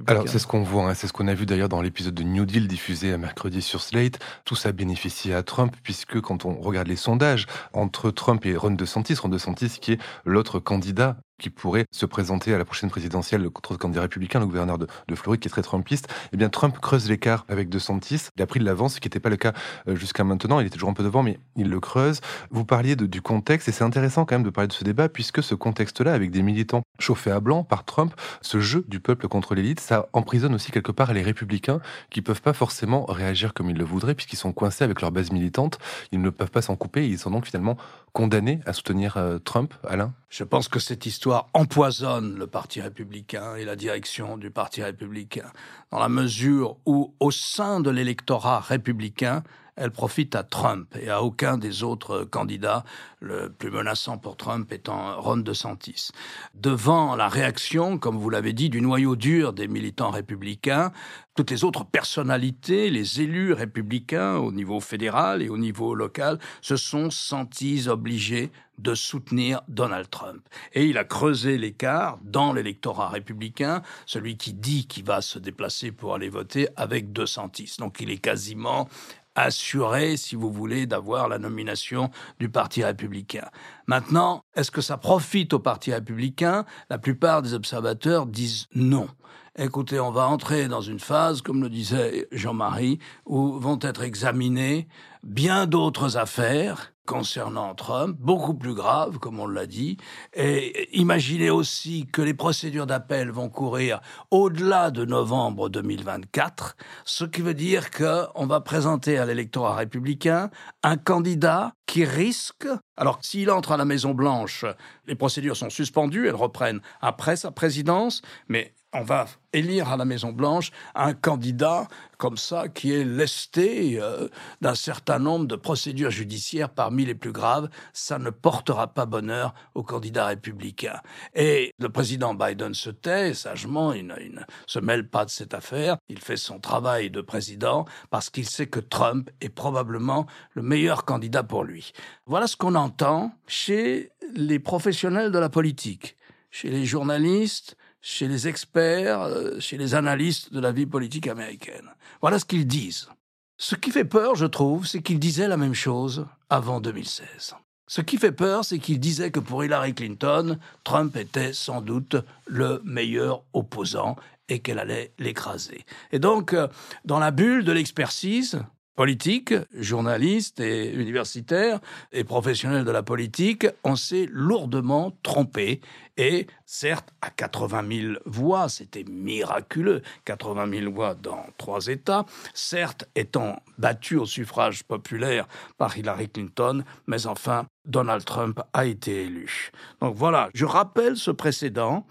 Alors 0.07 0.29
c'est 0.29 0.39
ce 0.39 0.47
qu'on 0.47 0.63
voit, 0.63 0.91
hein. 0.91 0.95
c'est 0.95 1.07
ce 1.07 1.13
qu'on 1.13 1.29
a 1.29 1.35
vu 1.35 1.47
d'ailleurs 1.47 1.69
dans 1.69 1.83
l'épisode 1.83 2.15
de 2.15 2.23
New 2.23 2.45
Deal 2.45 2.69
diffusé 2.69 3.13
à 3.13 3.19
mercredi 3.19 3.63
sur 3.63 3.81
Slate. 3.81 4.19
Tout 4.45 4.57
ça 4.57 4.73
bénéficie 4.73 5.33
à 5.33 5.43
Trump 5.43 5.75
puisque 5.83 6.21
quand 6.21 6.45
on 6.45 6.61
regarde 6.61 6.89
les 6.89 6.97
sondages 6.97 7.47
entre 7.73 8.11
Trump 8.11 8.45
et 8.47 8.57
Ron 8.57 8.73
DeSantis, 8.73 9.15
Ron 9.15 9.29
DeSantis 9.29 9.79
qui 9.81 9.93
est 9.93 10.01
l'autre 10.25 10.59
candidat 10.59 11.17
qui 11.39 11.51
pourrait 11.51 11.87
se 11.93 12.07
présenter 12.07 12.55
à 12.55 12.59
la 12.59 12.65
prochaine 12.65 12.91
présidentielle 12.91 13.49
contre 13.51 13.73
le 13.73 13.79
candidat 13.79 14.03
républicain, 14.03 14.41
le 14.41 14.47
gouverneur 14.47 14.79
de, 14.79 14.87
Floride, 15.15 15.41
qui 15.41 15.49
est 15.49 15.51
très 15.51 15.63
trumpiste, 15.63 16.09
eh 16.33 16.37
bien 16.37 16.49
Trump 16.49 16.79
creuse 16.81 17.09
l'écart 17.09 17.45
avec 17.49 17.69
DeSantis. 17.69 18.29
Il 18.37 18.43
a 18.43 18.47
pris 18.47 18.61
de 18.61 18.65
l'avance, 18.65 18.95
ce 18.95 19.01
qui 19.01 19.07
n'était 19.07 19.21
pas 19.21 19.31
le 19.31 19.37
cas 19.37 19.53
euh, 19.89 19.97
jusqu'à 19.97 20.25
maintenant. 20.25 20.61
Il 20.61 20.67
était 20.67 20.75
toujours 20.75 20.91
un 20.91 20.95
peu 20.95 21.03
devant, 21.03 21.23
mais 21.23 21.39
il 21.57 21.69
le 21.69 21.81
creuse. 21.81 22.21
Vous 22.51 22.65
parliez 22.65 22.97
du 22.97 23.23
contexte, 23.23 23.69
et 23.69 23.73
c'est 23.73 23.85
intéressant 23.85 24.25
quand 24.25 24.35
même 24.35 24.45
de 24.45 24.51
parler 24.51 24.69
de 24.69 24.73
ce 24.73 24.85
débat, 24.85 25.09
puisque 25.09 25.43
ce 25.43 25.55
contexte-là, 25.55 26.13
avec 26.13 26.31
des 26.31 26.43
militants 26.43 26.83
chauffés 26.99 27.31
à 27.31 27.41
blanc 27.41 27.65
par 27.65 27.85
Trump, 27.85 28.15
ce 28.43 28.61
jeu 28.61 28.85
du 28.89 29.01
peuple 29.01 29.29
contre 29.29 29.55
l'élite, 29.55 29.81
ça 29.81 30.09
emprisonne 30.13 30.55
aussi 30.55 30.73
quelque 30.73 30.93
part 30.93 31.13
les 31.13 31.23
républicains 31.23 31.81
qui 32.11 32.23
peuvent 32.23 32.43
pas 32.43 32.53
forcément 32.53 33.05
réagir 33.07 33.55
comme 33.55 33.71
ils 33.71 33.77
le 33.77 33.85
voudraient, 33.85 34.15
puisqu'ils 34.15 34.37
sont 34.37 34.53
coincés 34.53 34.85
avec 34.85 35.01
leur 35.01 35.13
base 35.13 35.31
militante. 35.33 35.79
Ils 36.13 36.21
ne 36.21 36.31
peuvent 36.31 36.51
pas 36.51 36.63
s'en 36.63 36.77
couper, 36.77 37.07
ils 37.07 37.19
sont 37.19 37.31
donc 37.31 37.47
finalement 37.47 37.77
condamnés 38.13 38.61
à 38.67 38.73
soutenir 38.73 39.17
euh, 39.17 39.39
Trump, 39.39 39.75
Alain? 39.87 40.13
Je 40.29 40.45
pense 40.45 40.69
que 40.69 40.79
cette 40.79 41.07
histoire 41.07 41.28
empoisonne 41.53 42.39
le 42.39 42.47
Parti 42.47 42.81
républicain 42.81 43.57
et 43.57 43.65
la 43.65 43.77
direction 43.77 44.37
du 44.37 44.51
Parti 44.51 44.83
républicain, 44.83 45.51
dans 45.91 45.99
la 45.99 46.09
mesure 46.09 46.77
où, 46.87 47.15
au 47.21 47.31
sein 47.31 47.81
de 47.81 47.91
l'électorat 47.91 48.61
républicain, 48.61 49.43
elle 49.79 49.93
profite 49.93 50.35
à 50.35 50.43
Trump 50.43 50.95
et 51.01 51.09
à 51.09 51.23
aucun 51.23 51.57
des 51.57 51.85
autres 51.85 52.25
candidats, 52.25 52.85
le 53.21 53.49
plus 53.49 53.71
menaçant 53.71 54.19
pour 54.19 54.37
Trump 54.37 54.73
étant 54.73 55.21
Ron 55.21 55.37
DeSantis. 55.37 56.11
Devant 56.55 57.15
la 57.15 57.29
réaction, 57.29 57.97
comme 57.97 58.17
vous 58.17 58.29
l'avez 58.29 58.53
dit, 58.53 58.71
du 58.71 58.81
noyau 58.81 59.15
dur 59.15 59.53
des 59.53 59.69
militants 59.69 60.11
républicains, 60.11 60.93
toutes 61.37 61.53
les 61.53 61.63
autres 61.63 61.85
personnalités, 61.85 62.91
les 62.91 63.21
élus 63.21 63.53
républicains 63.53 64.37
au 64.37 64.51
niveau 64.51 64.81
fédéral 64.81 65.43
et 65.43 65.49
au 65.49 65.59
niveau 65.59 65.95
local, 65.95 66.41
se 66.61 66.77
sont 66.77 67.11
sentis 67.11 67.89
obligés 67.89 68.51
de 68.79 68.95
soutenir 68.95 69.61
Donald 69.69 70.09
Trump. 70.11 70.47
Et 70.73 70.87
il 70.87 70.99
a 70.99 71.05
creusé 71.05 71.59
l'écart 71.59 72.19
dans 72.23 72.53
l'électorat 72.53 73.09
républicain, 73.09 73.83
celui 74.07 74.37
qui 74.37 74.55
dit 74.55 74.87
qu'il 74.87 75.05
va 75.05 75.21
se 75.21 75.39
déplacer 75.39 75.93
pour 75.93 76.15
aller 76.15 76.29
voter 76.29 76.69
avec 76.77 77.13
DeSantis. 77.13 77.77
Donc 77.79 78.01
il 78.01 78.11
est 78.11 78.19
quasiment 78.19 78.89
assuré, 79.35 80.17
si 80.17 80.35
vous 80.35 80.51
voulez, 80.51 80.87
d'avoir 80.87 81.29
la 81.29 81.39
nomination 81.39 82.11
du 82.41 82.49
Parti 82.49 82.83
républicain. 82.83 83.49
Maintenant, 83.87 84.43
est-ce 84.57 84.71
que 84.71 84.81
ça 84.81 84.97
profite 84.97 85.53
au 85.53 85.61
Parti 85.61 85.93
républicain? 85.93 86.65
La 86.91 86.99
plupart 86.99 87.43
des 87.43 87.55
observateurs 87.55 88.27
disent 88.27 88.67
non. 88.75 89.09
Écoutez, 89.57 89.99
on 89.99 90.11
va 90.11 90.27
entrer 90.27 90.69
dans 90.69 90.81
une 90.81 91.01
phase, 91.01 91.43
comme 91.43 91.63
le 91.63 91.69
disait 91.69 92.29
Jean-Marie, 92.33 92.99
où 93.27 93.59
vont 93.59 93.79
être 93.83 94.03
examinées 94.03 94.89
bien 95.23 95.67
d'autres 95.67 96.17
affaires 96.17 96.93
concernant 97.09 97.75
Trump, 97.75 98.19
beaucoup 98.21 98.53
plus 98.53 98.75
grave, 98.75 99.19
comme 99.19 99.41
on 99.41 99.47
l'a 99.47 99.67
dit. 99.67 99.97
Et 100.35 100.95
imaginez 100.97 101.49
aussi 101.49 102.07
que 102.13 102.21
les 102.21 102.35
procédures 102.35 102.87
d'appel 102.87 103.31
vont 103.31 103.49
courir 103.49 104.01
au-delà 104.31 104.91
de 104.91 105.07
novembre 105.07 105.71
2024, 105.71 106.77
ce 107.07 107.25
qui 107.25 107.41
veut 107.41 107.55
dire 107.55 107.91
qu'on 107.91 108.47
va 108.47 108.61
présenter 108.61 109.17
à 109.17 109.25
l'électorat 109.25 109.75
républicain 109.75 110.51
un 110.83 110.99
candidat 110.99 111.73
qui 111.87 112.05
risque, 112.05 112.69
alors 112.99 113.19
s'il 113.23 113.51
entre 113.51 113.73
à 113.73 113.79
la 113.79 113.87
Maison 113.87 114.13
Blanche, 114.13 114.67
les 115.07 115.15
procédures 115.15 115.57
sont 115.57 115.71
suspendues, 115.71 116.29
elles 116.29 116.35
reprennent 116.35 116.83
après 117.01 117.37
sa 117.37 117.51
présidence, 117.51 118.21
mais 118.49 118.75
on 118.93 119.03
va 119.03 119.27
élire 119.53 119.91
à 119.91 119.97
la 119.97 120.05
Maison 120.05 120.33
Blanche 120.33 120.71
un 120.95 121.13
candidat 121.13 121.89
comme 122.17 122.37
ça 122.37 122.69
qui 122.69 122.93
est 122.93 123.05
lesté 123.05 124.01
euh, 124.01 124.29
d'un 124.61 124.75
certain 124.75 125.19
nombre 125.19 125.47
de 125.47 125.57
procédures 125.57 126.11
judiciaires 126.11 126.71
parmi 126.71 127.05
les 127.05 127.15
plus 127.15 127.33
graves, 127.33 127.69
ça 127.93 128.19
ne 128.19 128.31
portera 128.31 128.89
pas 128.89 129.07
bonheur 129.07 129.55
au 129.75 129.83
candidat 129.83 130.27
républicain. 130.27 131.01
Et 131.35 131.73
le 131.79 131.89
président 131.91 132.35
Biden 132.35 132.75
se 132.75 132.91
tait 132.91 133.35
sagement, 133.35 133.93
il 133.93 134.07
ne 134.07 134.41
se 134.67 134.79
mêle 134.79 135.09
pas 135.09 135.25
de 135.25 135.31
cette 135.31 135.55
affaire, 135.55 135.99
il 136.09 136.19
fait 136.19 136.37
son 136.37 136.59
travail 136.59 137.11
de 137.11 137.21
président 137.21 137.85
parce 138.11 138.31
qu'il 138.31 138.49
sait 138.49 138.67
que 138.67 138.81
Trump 138.81 139.31
est 139.41 139.51
probablement 139.51 140.27
le 140.55 140.63
meilleur 140.63 141.05
candidat 141.05 141.43
pour 141.43 141.63
lui. 141.63 141.93
Voilà 142.27 142.47
ce 142.47 142.57
qu'on 142.57 142.75
entend 142.75 143.33
chez 143.47 144.11
les 144.35 144.59
professionnels 144.59 145.31
de 145.31 145.39
la 145.39 145.49
politique, 145.49 146.17
chez 146.51 146.71
les 146.71 146.85
journalistes, 146.85 147.77
chez 148.01 148.29
les 148.29 148.49
experts, 148.49 149.21
euh, 149.23 149.61
chez 149.61 149.77
les 149.77 149.95
analystes 149.95 150.53
de 150.53 150.61
la 150.61 150.73
vie 150.73 150.87
politique 150.87 151.27
américaine. 151.27 151.91
Voilà 152.21 152.39
ce 152.39 152.45
qu'ils 152.45 152.67
disent. 152.67 153.09
Ce 153.57 153.75
qui 153.75 153.91
fait 153.91 154.05
peur, 154.05 154.37
je 154.37 154.47
trouve, 154.47 154.87
c'est 154.87 155.03
qu'ils 155.03 155.19
disaient 155.19 155.49
la 155.49 155.57
même 155.57 155.75
chose 155.75 156.27
avant 156.49 156.81
2016. 156.81 157.55
Ce 157.89 158.01
qui 158.01 158.19
fait 158.19 158.33
peur, 158.33 158.65
c'est 158.65 158.79
qu'ils 158.79 159.01
disaient 159.01 159.31
que 159.31 159.41
pour 159.41 159.65
Hillary 159.65 159.95
Clinton, 159.95 160.59
Trump 160.85 161.17
était 161.17 161.53
sans 161.53 161.81
doute 161.81 162.17
le 162.47 162.81
meilleur 162.85 163.43
opposant 163.55 164.17
et 164.49 164.61
qu'elle 164.61 164.79
allait 164.79 165.13
l'écraser. 165.19 165.85
Et 166.13 166.19
donc, 166.19 166.53
euh, 166.53 166.69
dans 167.05 167.19
la 167.19 167.31
bulle 167.31 167.65
de 167.65 167.73
l'expertise, 167.73 168.63
politique, 168.99 169.55
journaliste 169.75 170.59
et 170.59 170.93
universitaire 170.93 171.79
et 172.11 172.25
professionnel 172.25 172.85
de 172.85 172.91
la 172.91 173.05
politique, 173.05 173.65
on 173.85 173.95
s'est 173.95 174.27
lourdement 174.29 175.13
trompé. 175.23 175.81
Et 176.17 176.49
certes, 176.67 177.11
à 177.23 177.31
80 177.31 177.85
000 177.89 178.15
voix, 178.27 178.69
c'était 178.69 179.05
miraculeux, 179.05 180.03
80 180.25 180.81
000 180.81 180.93
voix 180.93 181.15
dans 181.15 181.47
trois 181.59 181.87
États, 181.87 182.27
certes 182.55 183.09
étant 183.15 183.63
battu 183.79 184.17
au 184.17 184.27
suffrage 184.27 184.83
populaire 184.83 185.47
par 185.77 185.97
Hillary 185.97 186.29
Clinton, 186.29 186.83
mais 187.07 187.29
enfin, 187.29 187.67
Donald 187.85 188.25
Trump 188.25 188.61
a 188.73 188.85
été 188.85 189.27
élu. 189.27 189.71
Donc 190.01 190.17
voilà, 190.17 190.51
je 190.55 190.65
rappelle 190.65 191.17
ce 191.17 191.31
précédent 191.31 192.05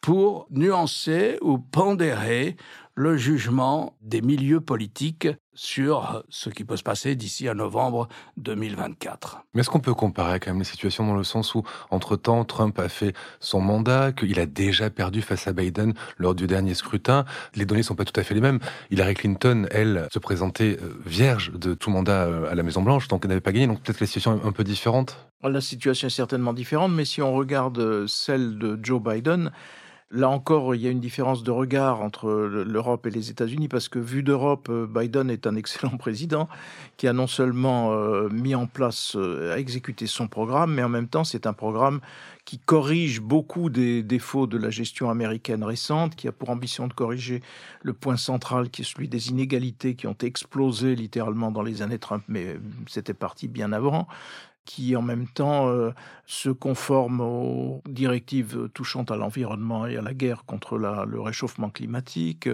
pour 0.00 0.46
nuancer 0.50 1.38
ou 1.42 1.58
pondérer 1.58 2.56
le 2.94 3.16
jugement 3.16 3.96
des 4.02 4.20
milieux 4.20 4.60
politiques 4.60 5.28
sur 5.54 6.24
ce 6.28 6.48
qui 6.48 6.64
peut 6.64 6.76
se 6.76 6.82
passer 6.82 7.16
d'ici 7.16 7.48
à 7.48 7.54
novembre 7.54 8.08
2024. 8.38 9.42
Mais 9.52 9.60
est-ce 9.60 9.70
qu'on 9.70 9.80
peut 9.80 9.94
comparer 9.94 10.40
quand 10.40 10.50
même 10.50 10.58
les 10.58 10.64
situations 10.64 11.06
dans 11.06 11.14
le 11.14 11.24
sens 11.24 11.54
où, 11.54 11.62
entre-temps, 11.90 12.44
Trump 12.44 12.78
a 12.78 12.88
fait 12.88 13.14
son 13.40 13.60
mandat, 13.60 14.12
qu'il 14.12 14.38
a 14.40 14.46
déjà 14.46 14.90
perdu 14.90 15.22
face 15.22 15.46
à 15.48 15.52
Biden 15.52 15.92
lors 16.18 16.34
du 16.34 16.46
dernier 16.46 16.74
scrutin? 16.74 17.24
Les 17.54 17.66
données 17.66 17.82
sont 17.82 17.94
pas 17.94 18.04
tout 18.04 18.18
à 18.18 18.22
fait 18.22 18.34
les 18.34 18.40
mêmes. 18.40 18.58
Hillary 18.90 19.14
Clinton, 19.14 19.66
elle, 19.70 20.08
se 20.12 20.18
présentait 20.18 20.78
euh, 20.82 20.98
vierge 21.04 21.52
de 21.52 21.74
tout 21.74 21.90
mandat 21.90 22.24
euh, 22.24 22.50
à 22.50 22.54
la 22.54 22.62
Maison-Blanche, 22.62 23.08
donc 23.08 23.24
elle 23.24 23.28
n'avait 23.28 23.40
pas 23.40 23.52
gagné, 23.52 23.66
donc 23.66 23.82
peut-être 23.82 23.98
que 23.98 24.04
la 24.04 24.08
situation 24.08 24.40
est 24.40 24.46
un 24.46 24.52
peu 24.52 24.64
différente 24.64 25.18
La 25.42 25.60
situation 25.60 26.06
est 26.06 26.10
certainement 26.10 26.52
différente, 26.52 26.92
mais 26.92 27.04
si 27.04 27.20
on 27.22 27.34
regarde 27.34 27.78
euh, 27.78 28.06
celle 28.06 28.58
de 28.58 28.78
Joe 28.82 29.02
Biden, 29.02 29.50
Là 30.12 30.28
encore, 30.28 30.74
il 30.74 30.80
y 30.80 30.88
a 30.88 30.90
une 30.90 30.98
différence 30.98 31.44
de 31.44 31.52
regard 31.52 32.00
entre 32.00 32.28
l'Europe 32.32 33.06
et 33.06 33.10
les 33.10 33.30
États-Unis 33.30 33.68
parce 33.68 33.88
que 33.88 34.00
vu 34.00 34.24
d'Europe, 34.24 34.66
euh, 34.68 34.84
Biden 34.84 35.30
est 35.30 35.46
un 35.46 35.54
excellent 35.54 35.96
président 35.98 36.48
qui 36.96 37.06
a 37.06 37.12
non 37.12 37.28
seulement 37.28 37.92
euh, 37.92 38.28
mis 38.28 38.56
en 38.56 38.66
place, 38.66 39.14
euh, 39.14 39.54
a 39.54 39.58
exécuté 39.58 40.08
son 40.08 40.26
programme, 40.26 40.74
mais 40.74 40.82
en 40.82 40.88
même 40.88 41.06
temps, 41.06 41.22
c'est 41.22 41.46
un 41.46 41.52
programme 41.52 42.00
qui 42.44 42.58
corrige 42.58 43.20
beaucoup 43.20 43.70
des 43.70 44.02
défauts 44.02 44.48
de 44.48 44.58
la 44.58 44.70
gestion 44.70 45.10
américaine 45.10 45.62
récente, 45.62 46.16
qui 46.16 46.26
a 46.26 46.32
pour 46.32 46.50
ambition 46.50 46.88
de 46.88 46.92
corriger 46.92 47.40
le 47.82 47.92
point 47.92 48.16
central 48.16 48.68
qui 48.68 48.82
est 48.82 48.84
celui 48.84 49.06
des 49.06 49.28
inégalités 49.28 49.94
qui 49.94 50.08
ont 50.08 50.16
explosé 50.20 50.96
littéralement 50.96 51.52
dans 51.52 51.62
les 51.62 51.82
années 51.82 52.00
Trump, 52.00 52.24
mais 52.26 52.56
c'était 52.88 53.14
parti 53.14 53.46
bien 53.46 53.72
avant 53.72 54.08
qui 54.70 54.94
en 54.94 55.02
même 55.02 55.26
temps 55.26 55.68
euh, 55.68 55.90
se 56.26 56.48
conforme 56.48 57.20
aux 57.20 57.82
directives 57.88 58.68
touchant 58.72 59.02
à 59.02 59.16
l'environnement 59.16 59.84
et 59.88 59.96
à 59.96 60.00
la 60.00 60.14
guerre 60.14 60.44
contre 60.44 60.78
le 60.78 61.20
réchauffement 61.20 61.70
climatique, 61.70 62.48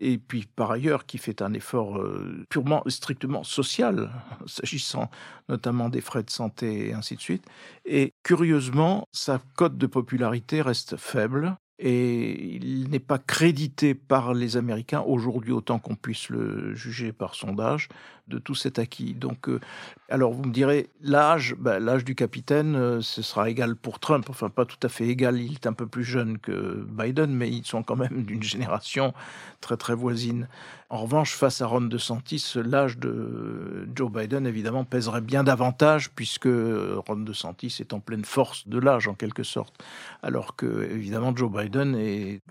et 0.00 0.18
puis 0.18 0.48
par 0.56 0.72
ailleurs 0.72 1.06
qui 1.06 1.18
fait 1.18 1.40
un 1.40 1.52
effort 1.52 1.98
euh, 1.98 2.44
purement, 2.48 2.82
strictement 2.88 3.44
social, 3.44 4.10
s'agissant 4.46 5.08
notamment 5.48 5.88
des 5.88 6.00
frais 6.00 6.24
de 6.24 6.30
santé 6.30 6.88
et 6.88 6.94
ainsi 6.94 7.14
de 7.14 7.20
suite. 7.20 7.44
Et 7.84 8.12
curieusement, 8.24 9.06
sa 9.12 9.40
cote 9.54 9.78
de 9.78 9.86
popularité 9.86 10.62
reste 10.62 10.96
faible 10.96 11.56
et 11.78 12.56
il 12.56 12.90
n'est 12.90 13.00
pas 13.00 13.18
crédité 13.18 13.94
par 13.94 14.34
les 14.34 14.56
Américains 14.56 15.02
aujourd'hui 15.04 15.52
autant 15.52 15.78
qu'on 15.80 15.96
puisse 15.96 16.28
le 16.28 16.74
juger 16.74 17.12
par 17.12 17.34
sondage 17.34 17.88
de 18.28 18.38
tout 18.38 18.54
cet 18.54 18.78
acquis. 18.78 19.14
Donc, 19.14 19.48
euh, 19.48 19.60
alors 20.08 20.32
vous 20.32 20.44
me 20.44 20.52
direz 20.52 20.88
l'âge, 21.00 21.54
ben, 21.58 21.78
l'âge 21.78 22.04
du 22.04 22.14
capitaine, 22.14 22.76
euh, 22.76 23.00
ce 23.00 23.22
sera 23.22 23.50
égal 23.50 23.76
pour 23.76 23.98
Trump. 23.98 24.26
Enfin, 24.30 24.48
pas 24.48 24.64
tout 24.64 24.78
à 24.82 24.88
fait 24.88 25.06
égal. 25.08 25.40
Il 25.40 25.54
est 25.54 25.66
un 25.66 25.72
peu 25.72 25.86
plus 25.86 26.04
jeune 26.04 26.38
que 26.38 26.86
Biden, 26.88 27.34
mais 27.34 27.50
ils 27.50 27.64
sont 27.64 27.82
quand 27.82 27.96
même 27.96 28.22
d'une 28.26 28.42
génération 28.42 29.12
très 29.60 29.76
très 29.76 29.94
voisine. 29.94 30.48
En 30.88 30.98
revanche, 30.98 31.34
face 31.34 31.62
à 31.62 31.66
Ron 31.66 31.82
DeSantis, 31.82 32.52
l'âge 32.56 32.98
de 32.98 33.88
Joe 33.94 34.12
Biden 34.12 34.46
évidemment 34.46 34.84
pèserait 34.84 35.22
bien 35.22 35.42
davantage 35.42 36.10
puisque 36.10 36.48
Ron 36.48 37.16
DeSantis 37.16 37.76
est 37.80 37.94
en 37.94 38.00
pleine 38.00 38.26
force 38.26 38.68
de 38.68 38.78
l'âge 38.78 39.08
en 39.08 39.14
quelque 39.14 39.42
sorte, 39.42 39.82
alors 40.22 40.54
que 40.54 40.82
évidemment 40.90 41.34
Joe 41.34 41.50
Biden 41.50 41.96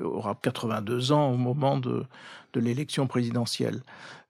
aura 0.01 0.39
82 0.41 1.11
ans 1.11 1.31
au 1.31 1.37
moment 1.37 1.77
de, 1.77 2.03
de 2.53 2.59
l'élection 2.59 3.07
présidentielle. 3.07 3.81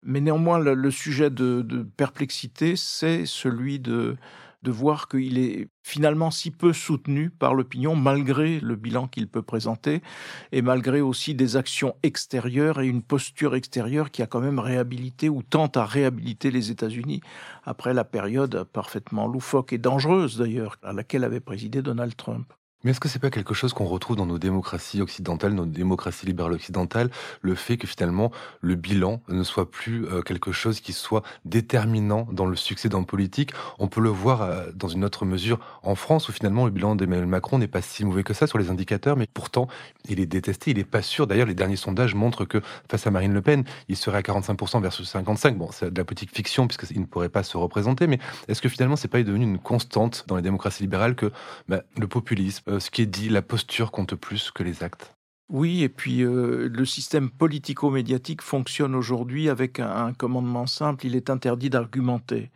Mais 0.04 0.22
néanmoins, 0.22 0.60
le, 0.60 0.92
sujet 0.92 1.30
de, 1.30 1.88
perplexité, 1.96 2.76
c'est 2.76 3.26
celui 3.26 3.80
de, 3.80 4.18
de 4.64 4.72
voir 4.72 5.08
qu'il 5.08 5.38
est 5.38 5.70
finalement 5.84 6.32
si 6.32 6.52
peu 6.52 6.74
soutenu 6.74 7.30
par 7.30 7.54
l'opinion, 7.56 7.96
malgré 7.96 8.60
le 8.60 8.76
bilan 8.76 9.08
qu'il 9.08 9.28
peut 9.28 9.42
présenter, 9.42 10.02
et 10.52 10.62
malgré 10.62 11.02
aussi 11.02 11.36
des 11.36 11.56
actions 11.56 11.96
extérieures 12.04 12.80
et 12.80 12.88
une 12.88 13.02
posture 13.02 13.56
extérieure 13.56 14.12
qui 14.12 14.22
a 14.22 14.28
quand 14.28 14.42
même 14.42 14.60
réhabilité 14.60 15.30
ou 15.30 15.42
tente 15.44 15.78
à 15.78 15.86
réhabiliter 15.86 16.52
les 16.52 16.72
États-Unis 16.72 17.22
après 17.64 17.94
la 17.94 18.04
période 18.04 18.64
parfaitement 18.72 19.28
loufoque 19.28 19.74
et 19.74 19.78
dangereuse 19.78 20.38
d'ailleurs 20.38 20.78
à 20.84 20.94
laquelle 20.94 21.24
avait 21.24 21.40
présidé 21.40 21.82
Donald 21.82 22.16
Trump. 22.16 22.54
Mais 22.84 22.92
est-ce 22.92 23.00
que 23.00 23.08
c'est 23.08 23.20
pas 23.20 23.30
quelque 23.30 23.54
chose 23.54 23.74
qu'on 23.74 23.86
retrouve 23.86 24.16
dans 24.16 24.26
nos 24.26 24.40
démocraties 24.40 25.02
occidentales, 25.02 25.54
nos 25.54 25.66
démocraties 25.66 26.26
libérales 26.26 26.54
occidentales, 26.54 27.10
le 27.42 27.54
fait 27.54 27.78
que 27.78 27.86
finalement 27.86 28.32
le 28.62 28.76
bilan 28.76 29.22
ne 29.28 29.44
soit 29.44 29.70
plus 29.70 30.08
euh, 30.08 30.22
quelque 30.22 30.52
chose 30.52 30.82
qui 30.82 30.94
soit 30.94 31.22
déterminant 31.46 32.28
dans 32.32 32.46
le 32.46 32.56
succès 32.56 32.90
d'un 32.90 33.04
politique? 33.04 33.52
On 33.78 33.88
peut 33.88 34.02
le 34.02 34.10
voir 34.10 34.42
euh, 34.42 34.66
dans 34.74 34.88
une 34.88 35.06
autre 35.06 35.26
mesure 35.26 35.60
en 35.84 35.94
France 35.94 36.28
où 36.30 36.32
finalement 36.32 36.66
le 36.66 36.72
bilan 36.72 36.96
d'Emmanuel 36.96 37.28
Macron 37.28 37.60
n'est 37.60 37.68
pas 37.68 37.82
si 37.84 38.04
mauvais 38.04 38.24
que 38.24 38.34
ça 38.34 38.48
sur 38.48 38.58
les 38.58 38.72
indicateurs, 38.72 39.16
mais 39.16 39.28
pourtant 39.32 39.68
il 40.10 40.20
est 40.20 40.26
détesté, 40.26 40.72
il 40.72 40.78
n'est 40.78 40.84
pas 40.84 41.04
sûr. 41.04 41.28
D'ailleurs, 41.28 41.48
les 41.48 41.54
derniers 41.54 41.76
sondages 41.76 42.16
montrent 42.16 42.46
que 42.46 42.62
face 42.90 43.06
à 43.06 43.12
Marine 43.12 43.34
Le 43.34 43.42
Pen, 43.42 43.64
il 43.90 43.96
serait 43.96 44.18
à 44.18 44.22
45% 44.22 44.82
versus 44.82 45.14
55%. 45.14 45.56
Bon, 45.56 45.70
c'est 45.72 45.94
de 45.94 45.98
la 46.00 46.06
politique 46.06 46.34
fiction 46.34 46.68
puisqu'il 46.68 47.00
ne 47.00 47.06
pourrait 47.06 47.30
pas 47.30 47.44
se 47.44 47.58
représenter, 47.58 48.08
mais 48.08 48.20
est-ce 48.48 48.62
que 48.62 48.70
finalement 48.70 48.96
c'est 48.96 49.08
pas 49.08 49.22
devenu 49.22 49.44
une 49.44 49.60
constante 49.60 50.26
dans 50.28 50.36
les 50.36 50.42
démocraties 50.42 50.82
libérales 50.82 51.16
que 51.16 51.32
bah, 51.68 51.84
le 51.98 52.08
populisme 52.08 52.71
ce 52.80 52.92
qui 52.92 53.02
est 53.02 53.08
dit, 53.08 53.30
la 53.30 53.42
posture 53.42 53.92
compte 53.92 54.16
plus 54.16 54.52
que 54.52 54.64
les 54.64 54.84
actes. 54.84 55.16
Oui, 55.52 55.84
et 55.84 55.90
puis 55.90 56.22
euh, 56.22 56.70
le 56.72 56.86
système 56.86 57.30
politico-médiatique 57.30 58.42
fonctionne 58.42 58.96
aujourd'hui 58.96 59.50
avec 59.50 59.82
un, 59.82 60.14
commandement 60.14 60.66
simple, 60.66 61.06
il 61.06 61.14
est 61.14 61.30
interdit 61.30 61.70
d'argumenter. 61.70 62.52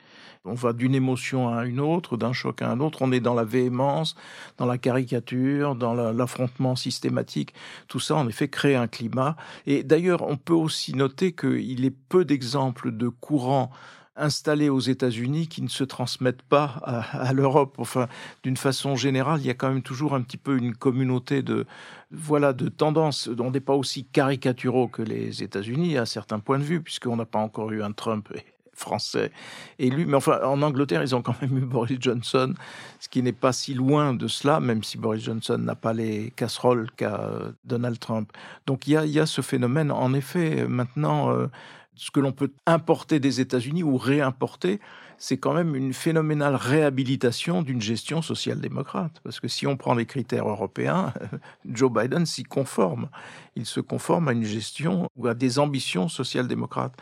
On 0.45 0.53
va 0.53 0.71
d'une 0.71 0.95
émotion 0.95 1.49
à 1.53 1.65
une 1.65 1.81
autre, 1.81 2.15
d'un 2.15 2.31
choc 2.31 2.61
à 2.61 2.71
un 2.71 2.79
autre, 2.79 3.01
on 3.01 3.11
est 3.11 3.19
dans 3.19 3.33
la 3.33 3.43
véhémence, 3.43 4.15
dans 4.57 4.65
la 4.65 4.77
caricature, 4.77 5.75
dans 5.75 5.93
l'affrontement 5.93 6.77
systématique. 6.77 7.53
Tout 7.89 7.99
ça, 7.99 8.15
en 8.15 8.29
effet, 8.29 8.47
crée 8.47 8.75
un 8.75 8.87
climat. 8.87 9.35
Et 9.65 9.83
d'ailleurs, 9.83 10.21
on 10.21 10.37
peut 10.37 10.53
aussi 10.53 10.95
noter 10.95 11.33
qu'il 11.33 11.83
est 11.83 11.97
peu 12.07 12.23
d'exemples 12.23 12.91
de 12.93 13.09
courants 13.09 13.71
installés 14.15 14.69
aux 14.69 14.79
États-Unis 14.79 15.47
qui 15.47 15.61
ne 15.61 15.67
se 15.67 15.83
transmettent 15.83 16.41
pas 16.43 16.65
à, 16.83 17.33
l'Europe. 17.33 17.75
Enfin, 17.77 18.07
d'une 18.43 18.57
façon 18.57 18.95
générale, 18.95 19.41
il 19.41 19.47
y 19.47 19.49
a 19.49 19.53
quand 19.53 19.69
même 19.69 19.81
toujours 19.81 20.15
un 20.15 20.21
petit 20.21 20.37
peu 20.37 20.57
une 20.57 20.75
communauté 20.75 21.41
de 21.41 21.65
voilà 22.11 22.53
de 22.53 22.69
tendances. 22.69 23.29
On 23.39 23.51
n'est 23.51 23.59
pas 23.59 23.73
aussi 23.73 24.05
caricaturaux 24.05 24.87
que 24.87 25.01
les 25.01 25.43
États-Unis 25.43 25.97
à 25.97 26.05
certains 26.05 26.39
points 26.39 26.59
de 26.59 26.63
vue, 26.63 26.81
puisqu'on 26.81 27.17
n'a 27.17 27.25
pas 27.25 27.39
encore 27.39 27.71
eu 27.71 27.83
un 27.83 27.91
Trump 27.91 28.29
français 28.75 29.31
élu. 29.79 30.05
Mais 30.05 30.15
enfin, 30.15 30.39
en 30.43 30.61
Angleterre, 30.61 31.01
ils 31.01 31.15
ont 31.15 31.21
quand 31.21 31.41
même 31.41 31.57
eu 31.57 31.61
Boris 31.61 31.97
Johnson, 31.99 32.53
ce 32.99 33.09
qui 33.09 33.23
n'est 33.23 33.33
pas 33.33 33.53
si 33.53 33.73
loin 33.73 34.13
de 34.13 34.27
cela, 34.27 34.59
même 34.59 34.83
si 34.83 34.97
Boris 34.97 35.23
Johnson 35.23 35.57
n'a 35.57 35.75
pas 35.75 35.93
les 35.93 36.31
casseroles 36.35 36.89
qu'a 36.95 37.31
Donald 37.63 37.99
Trump. 37.99 38.31
Donc 38.67 38.87
il 38.87 38.91
y 38.91 38.97
a, 38.97 39.05
y 39.05 39.19
a 39.19 39.25
ce 39.25 39.41
phénomène. 39.41 39.91
En 39.91 40.13
effet, 40.13 40.67
maintenant, 40.67 41.31
euh, 41.31 41.47
ce 41.95 42.11
que 42.11 42.19
l'on 42.19 42.31
peut 42.31 42.51
importer 42.65 43.19
des 43.19 43.41
États-Unis 43.41 43.83
ou 43.83 43.97
réimporter, 43.97 44.79
c'est 45.17 45.37
quand 45.37 45.53
même 45.53 45.75
une 45.75 45.93
phénoménale 45.93 46.55
réhabilitation 46.55 47.61
d'une 47.61 47.81
gestion 47.81 48.21
social-démocrate. 48.21 49.21
Parce 49.23 49.39
que 49.39 49.47
si 49.47 49.65
on 49.65 49.77
prend 49.77 49.93
les 49.93 50.05
critères 50.05 50.47
européens, 50.47 51.13
Joe 51.65 51.91
Biden 51.91 52.25
s'y 52.25 52.43
conforme. 52.43 53.09
Il 53.55 53.65
se 53.65 53.79
conforme 53.79 54.27
à 54.27 54.33
une 54.33 54.43
gestion 54.43 55.07
ou 55.15 55.27
à 55.27 55.33
des 55.33 55.59
ambitions 55.59 56.09
social-démocrates. 56.09 56.95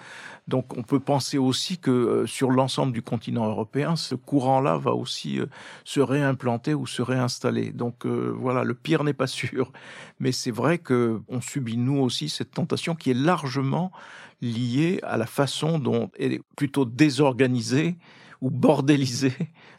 Donc 0.47 0.77
on 0.77 0.83
peut 0.83 0.99
penser 0.99 1.37
aussi 1.37 1.77
que 1.77 1.91
euh, 1.91 2.27
sur 2.27 2.51
l'ensemble 2.51 2.91
du 2.91 3.01
continent 3.01 3.47
européen, 3.47 3.95
ce 3.95 4.15
courant-là 4.15 4.77
va 4.77 4.93
aussi 4.93 5.39
euh, 5.39 5.45
se 5.85 6.01
réimplanter 6.01 6.73
ou 6.73 6.85
se 6.85 7.01
réinstaller. 7.01 7.71
Donc 7.71 8.05
euh, 8.05 8.33
voilà, 8.37 8.63
le 8.63 8.73
pire 8.73 9.03
n'est 9.03 9.13
pas 9.13 9.27
sûr. 9.41 9.71
Mais 10.19 10.31
c'est 10.31 10.51
vrai 10.51 10.77
que 10.79 11.21
on 11.29 11.39
subit 11.39 11.77
nous 11.77 11.97
aussi 11.97 12.29
cette 12.29 12.51
tentation 12.51 12.95
qui 12.95 13.11
est 13.11 13.15
largement 13.15 13.91
liée 14.41 14.99
à 15.03 15.17
la 15.17 15.25
façon 15.25 15.79
dont 15.79 16.11
est 16.17 16.41
plutôt 16.57 16.83
désorganisé 16.83 17.95
ou 18.41 18.49
bordélisé 18.49 19.31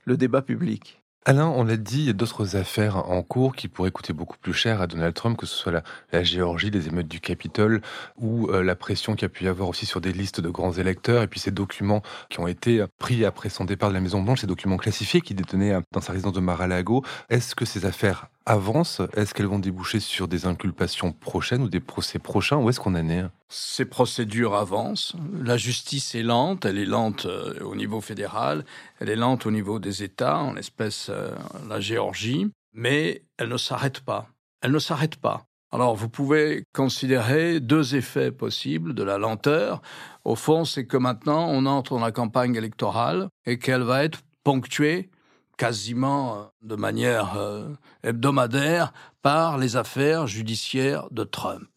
le 0.06 0.16
débat 0.16 0.40
public. 0.40 1.03
Alain, 1.26 1.46
on 1.46 1.64
l'a 1.64 1.78
dit, 1.78 2.00
il 2.00 2.04
y 2.04 2.10
a 2.10 2.12
d'autres 2.12 2.54
affaires 2.54 3.10
en 3.10 3.22
cours 3.22 3.56
qui 3.56 3.68
pourraient 3.68 3.90
coûter 3.90 4.12
beaucoup 4.12 4.36
plus 4.36 4.52
cher 4.52 4.82
à 4.82 4.86
Donald 4.86 5.14
Trump, 5.14 5.38
que 5.38 5.46
ce 5.46 5.54
soit 5.54 5.72
la, 6.12 6.22
Géorgie, 6.22 6.70
les 6.70 6.86
émeutes 6.88 7.08
du 7.08 7.18
Capitole, 7.18 7.80
ou 8.18 8.50
euh, 8.50 8.62
la 8.62 8.76
pression 8.76 9.14
qu'il 9.14 9.24
a 9.24 9.30
pu 9.30 9.44
y 9.44 9.48
avoir 9.48 9.70
aussi 9.70 9.86
sur 9.86 10.02
des 10.02 10.12
listes 10.12 10.42
de 10.42 10.50
grands 10.50 10.72
électeurs, 10.72 11.22
et 11.22 11.26
puis 11.26 11.40
ces 11.40 11.50
documents 11.50 12.02
qui 12.28 12.40
ont 12.40 12.46
été 12.46 12.84
pris 12.98 13.24
après 13.24 13.48
son 13.48 13.64
départ 13.64 13.88
de 13.88 13.94
la 13.94 14.00
Maison-Blanche, 14.00 14.42
ces 14.42 14.46
documents 14.46 14.76
classifiés 14.76 15.22
qu'il 15.22 15.36
détenait 15.36 15.72
dans 15.92 16.02
sa 16.02 16.12
résidence 16.12 16.34
de 16.34 16.40
Mar-a-Lago. 16.40 17.02
Est-ce 17.30 17.54
que 17.54 17.64
ces 17.64 17.86
affaires 17.86 18.28
avancent 18.46 19.00
Est-ce 19.14 19.34
qu'elles 19.34 19.46
vont 19.46 19.58
déboucher 19.58 20.00
sur 20.00 20.28
des 20.28 20.46
inculpations 20.46 21.12
prochaines 21.12 21.62
ou 21.62 21.68
des 21.68 21.80
procès 21.80 22.18
prochains? 22.18 22.58
Où 22.58 22.68
est-ce 22.68 22.80
qu'on 22.80 22.94
en 22.94 23.08
est 23.08 23.24
Ces 23.48 23.84
procédures 23.84 24.54
avancent. 24.54 25.14
La 25.32 25.56
justice 25.56 26.14
est 26.14 26.22
lente. 26.22 26.64
Elle 26.64 26.78
est 26.78 26.84
lente 26.84 27.26
euh, 27.26 27.60
au 27.64 27.74
niveau 27.74 28.00
fédéral. 28.00 28.64
Elle 29.00 29.10
est 29.10 29.16
lente 29.16 29.46
au 29.46 29.50
niveau 29.50 29.78
des 29.78 30.02
États, 30.02 30.38
en 30.38 30.52
l'espèce 30.52 31.08
euh, 31.10 31.34
la 31.68 31.80
Géorgie. 31.80 32.50
Mais 32.72 33.22
elle 33.38 33.48
ne 33.48 33.56
s'arrête 33.56 34.00
pas. 34.00 34.28
Elle 34.60 34.72
ne 34.72 34.78
s'arrête 34.78 35.16
pas. 35.16 35.44
Alors, 35.72 35.96
vous 35.96 36.08
pouvez 36.08 36.64
considérer 36.72 37.58
deux 37.58 37.96
effets 37.96 38.30
possibles 38.30 38.94
de 38.94 39.02
la 39.02 39.18
lenteur. 39.18 39.82
Au 40.24 40.36
fond, 40.36 40.64
c'est 40.64 40.86
que 40.86 40.96
maintenant, 40.96 41.48
on 41.48 41.66
entre 41.66 41.94
dans 41.94 42.00
la 42.00 42.12
campagne 42.12 42.54
électorale 42.54 43.28
et 43.44 43.58
qu'elle 43.58 43.82
va 43.82 44.04
être 44.04 44.20
ponctuée 44.44 45.10
quasiment 45.56 46.36
euh, 46.36 46.44
de 46.62 46.76
manière 46.76 47.36
euh, 47.36 47.68
hebdomadaire 48.02 48.92
par 49.22 49.58
les 49.58 49.76
affaires 49.76 50.26
judiciaires 50.26 51.08
de 51.10 51.24
Trump. 51.24 51.68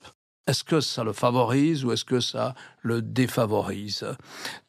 Est-ce 0.48 0.64
que 0.64 0.80
ça 0.80 1.04
le 1.04 1.14
favorise 1.14 1.84
ou 1.84 1.92
est-ce 1.92 2.06
que 2.06 2.20
ça 2.20 2.56
le 2.82 3.02
défavorise? 3.02 4.06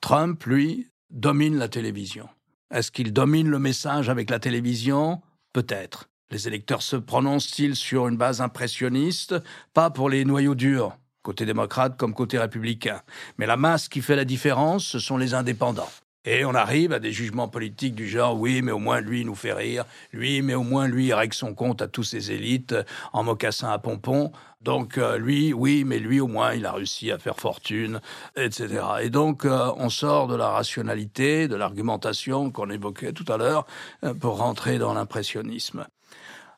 Trump, 0.01 0.43
lui, 0.45 0.89
domine 1.11 1.57
la 1.57 1.69
télévision. 1.69 2.29
Est-ce 2.73 2.91
qu'il 2.91 3.13
domine 3.13 3.49
le 3.49 3.59
message 3.59 4.09
avec 4.09 4.29
la 4.29 4.41
télévision? 4.41 5.23
Peut-être. 5.53 6.09
Les 6.31 6.47
électeurs 6.47 6.83
se 6.83 6.97
prononcent-ils 6.97 7.77
sur 7.77 8.09
une 8.09 8.17
base 8.17 8.41
impressionniste? 8.41 9.37
Pas 9.73 9.91
pour 9.91 10.11
les 10.11 10.25
noyaux 10.25 10.55
durs, 10.55 10.99
côté 11.23 11.47
démocrate 11.47 11.97
comme 11.97 12.13
côté 12.13 12.39
républicain. 12.39 13.01
Mais 13.39 13.47
la 13.47 13.57
masse 13.57 13.89
qui 13.89 14.03
fait 14.03 14.17
la 14.17 14.27
différence, 14.27 14.85
ce 14.85 14.99
sont 14.99 15.17
les 15.17 15.33
indépendants. 15.33 15.89
Et 16.31 16.45
on 16.45 16.55
arrive 16.55 16.93
à 16.93 16.99
des 16.99 17.11
jugements 17.11 17.49
politiques 17.49 17.95
du 17.95 18.07
genre 18.07 18.39
oui, 18.39 18.61
mais 18.61 18.71
au 18.71 18.79
moins 18.79 19.01
lui 19.01 19.25
nous 19.25 19.35
fait 19.35 19.55
rire, 19.55 19.87
lui, 20.13 20.43
mais 20.43 20.53
au 20.53 20.63
moins 20.63 20.87
lui 20.87 21.11
règle 21.15 21.33
son 21.33 21.55
compte 21.55 21.81
à 21.81 21.89
tous 21.89 22.05
ses 22.05 22.33
élites 22.33 22.75
en 23.15 23.23
mocassin 23.23 23.71
à 23.71 23.79
pompons. 23.79 24.31
Donc 24.61 24.99
euh, 24.99 25.17
lui, 25.17 25.55
oui, 25.55 25.85
mais 25.87 25.99
lui 25.99 26.21
au 26.21 26.27
moins 26.27 26.53
il 26.53 26.67
a 26.67 26.73
réussi 26.73 27.11
à 27.11 27.19
faire 27.19 27.37
fortune, 27.37 28.03
etc. 28.37 28.85
Et 29.01 29.09
donc 29.09 29.47
euh, 29.47 29.73
on 29.79 29.89
sort 29.89 30.27
de 30.29 30.37
la 30.37 30.51
rationalité, 30.51 31.49
de 31.49 31.57
l'argumentation 31.57 32.51
qu'on 32.51 32.69
évoquait 32.69 33.15
tout 33.15 33.33
à 33.33 33.39
l'heure 33.39 33.67
euh, 34.05 34.13
pour 34.13 34.37
rentrer 34.37 34.77
dans 34.77 34.93
l'impressionnisme. 34.93 35.87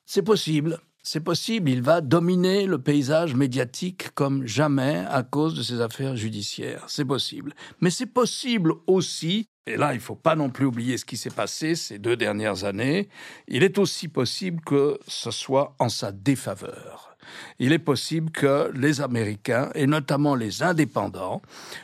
C'est 0.05 0.23
possible. 0.23 0.81
C'est 1.03 1.21
possible, 1.21 1.71
il 1.71 1.81
va 1.81 2.01
dominer 2.01 2.67
le 2.67 2.79
paysage 2.79 3.35
médiatique 3.35 4.11
comme 4.15 4.47
jamais 4.47 5.05
à 5.09 5.23
cause 5.23 5.55
de 5.55 5.63
ses 5.63 5.81
affaires 5.81 6.15
judiciaires. 6.15 6.85
C'est 6.89 7.07
possible. 7.07 7.55
Mais 7.81 7.89
c'est 7.89 8.05
possible 8.05 8.75
aussi 8.87 9.49
et 9.67 9.77
là, 9.77 9.93
il 9.93 9.97
ne 9.97 10.03
faut 10.03 10.15
pas 10.15 10.37
non 10.37 10.51
plus 10.51 10.65
oublier 10.65 10.99
ce 10.99 11.05
qui 11.05 11.17
s'est 11.17 11.31
passé 11.31 11.75
ces 11.75 11.99
deux 11.99 12.17
dernières 12.17 12.65
années, 12.65 13.09
il 13.47 13.63
est 13.63 13.79
aussi 13.79 14.09
possible 14.09 14.61
que 14.63 14.99
ce 15.07 15.31
soit 15.31 15.75
en 15.79 15.89
sa 15.89 16.13
défaveur. 16.13 17.11
Il 17.59 17.73
est 17.73 17.79
possible 17.79 18.31
que 18.31 18.73
les 18.75 19.01
Américains, 19.01 19.71
et 19.75 19.87
notamment 19.87 20.35
les 20.35 20.63
indépendants, 20.63 21.43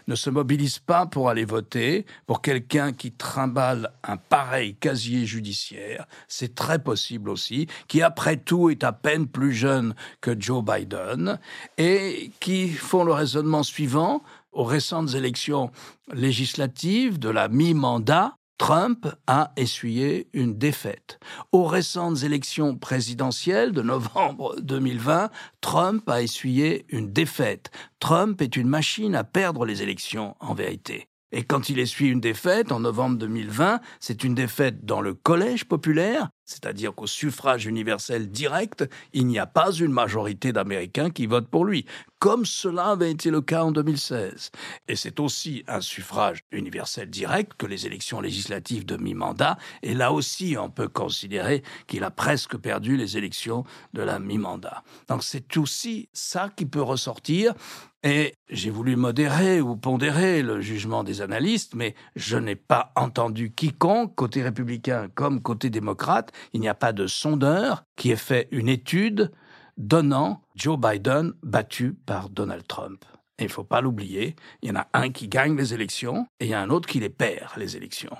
ne 0.09 0.15
se 0.15 0.31
mobilisent 0.31 0.79
pas 0.79 1.07
pour 1.07 1.29
aller 1.29 1.45
voter 1.45 2.07
pour 2.27 2.43
quelqu'un 2.43 2.93
qui 2.93 3.13
trimballe 3.13 3.93
un 4.03 4.17
pareil 4.17 4.75
casier 4.75 5.27
judiciaire. 5.27 6.07
C'est 6.29 6.55
très 6.55 6.79
possible 6.79 7.31
aussi, 7.31 7.69
qui 7.89 8.03
après 8.03 8.39
tout 8.39 8.71
est 8.71 8.85
à 8.85 8.93
peine 8.93 9.27
plus 9.27 9.53
jeune 9.53 9.95
que 10.21 10.35
Joe 10.39 10.65
Biden, 10.65 11.39
et 11.79 12.31
qui 12.41 12.69
font 12.71 13.05
le 13.05 13.13
raisonnement 13.13 13.63
suivant 13.63 14.23
aux 14.57 14.65
récentes 14.65 15.15
élections 15.15 15.71
législatives 16.13 17.19
de 17.19 17.29
la 17.29 17.49
mi-mandat, 17.49 18.37
Trump 18.59 19.07
a 19.27 19.53
essuyé 19.57 20.29
une 20.33 20.57
défaite. 20.57 21.19
Aux 21.53 21.67
récentes 21.67 22.23
élections 22.23 22.75
présidentielles 22.75 23.73
de 23.73 23.83
novembre 23.83 24.57
2020, 24.63 25.29
Trump 25.61 26.09
a 26.09 26.23
essuyé 26.23 26.87
une 26.89 27.13
défaite. 27.13 27.71
Trump 28.01 28.41
est 28.41 28.57
une 28.57 28.69
machine 28.69 29.15
à 29.15 29.25
perdre 29.25 29.67
les 29.67 29.83
élections, 29.83 30.35
en 30.41 30.55
vérité. 30.55 31.07
Et 31.33 31.43
quand 31.43 31.69
il 31.69 31.79
essuie 31.79 32.09
une 32.09 32.21
défaite 32.21 32.73
en 32.73 32.81
novembre 32.81 33.19
2020, 33.19 33.81
c'est 34.01 34.25
une 34.25 34.35
défaite 34.35 34.87
dans 34.87 35.03
le 35.03 35.13
collège 35.13 35.67
populaire, 35.67 36.31
c'est-à-dire 36.47 36.95
qu'au 36.95 37.07
suffrage 37.07 37.67
universel 37.67 38.31
direct, 38.31 38.89
il 39.13 39.27
n'y 39.27 39.39
a 39.39 39.47
pas 39.47 39.73
une 39.73 39.93
majorité 39.93 40.53
d'Américains 40.53 41.11
qui 41.11 41.27
votent 41.27 41.49
pour 41.49 41.65
lui, 41.65 41.85
comme 42.19 42.47
cela 42.47 42.87
avait 42.87 43.11
été 43.11 43.31
le 43.31 43.41
cas 43.41 43.65
en 43.65 43.73
2016. 43.73 44.51
Et 44.89 44.97
c'est 44.97 45.21
aussi 45.21 45.65
un 45.69 45.81
suffrage 45.81 46.41
universel 46.53 47.11
direct 47.11 47.53
que 47.59 47.67
les 47.67 47.87
élections 47.87 48.21
législatives 48.21 48.87
de 48.87 48.97
mi-mandat, 48.97 49.59
et 49.83 49.95
là 49.95 50.13
aussi 50.13 50.57
on 50.59 50.71
peut 50.71 50.89
considérer 50.89 51.63
qu'il 51.87 52.05
a 52.05 52.11
presque 52.11 52.57
perdu 52.57 52.97
les 52.97 53.19
élections 53.19 53.65
de 53.93 54.03
la 54.03 54.19
mi-mandat. 54.19 54.83
Donc 55.09 55.25
c'est 55.25 55.57
aussi 55.57 56.09
ça 56.13 56.51
qui 56.55 56.65
peut 56.65 56.83
ressortir, 56.83 57.55
et 58.03 58.35
j'ai 58.51 58.71
voulu 58.71 58.95
modérer 58.95 59.61
ou 59.61 59.75
pondérer 59.75 60.41
le 60.43 60.61
jugement 60.61 61.03
des 61.03 61.23
analystes, 61.23 61.75
mais 61.75 61.97
je 62.15 62.37
n'ai 62.37 62.55
pas 62.55 62.93
entendu 62.95 63.53
quiconque, 63.53 64.15
côté 64.15 64.45
républicain 64.45 65.09
comme 65.17 65.43
côté 65.43 65.71
démocrate, 65.71 66.31
il 66.53 66.61
n'y 66.61 66.69
a 66.69 66.75
pas 66.75 66.93
de 66.93 67.07
sondeur 67.07 67.85
qui 67.97 68.11
ait 68.11 68.17
fait 68.17 68.49
une 68.51 68.69
étude 68.69 69.33
donnant 69.77 70.43
Joe 70.55 70.79
Biden 70.79 71.33
battu 71.43 71.95
par 71.95 72.31
Donald 72.31 72.67
Trump. 72.67 73.05
Il 73.39 73.45
ne 73.45 73.51
faut 73.51 73.65
pas 73.65 73.83
l'oublier, 73.83 74.35
il 74.63 74.71
y 74.71 74.73
en 74.73 74.77
a 74.77 74.89
un 74.95 75.11
qui 75.11 75.29
gagne 75.29 75.57
les 75.57 75.75
élections 75.75 76.27
et 76.41 76.47
il 76.47 76.51
y 76.51 76.55
a 76.55 76.61
un 76.61 76.71
autre 76.71 76.89
qui 76.89 77.01
les 77.01 77.11
perd, 77.11 77.51
les 77.59 77.77
élections. 77.77 78.17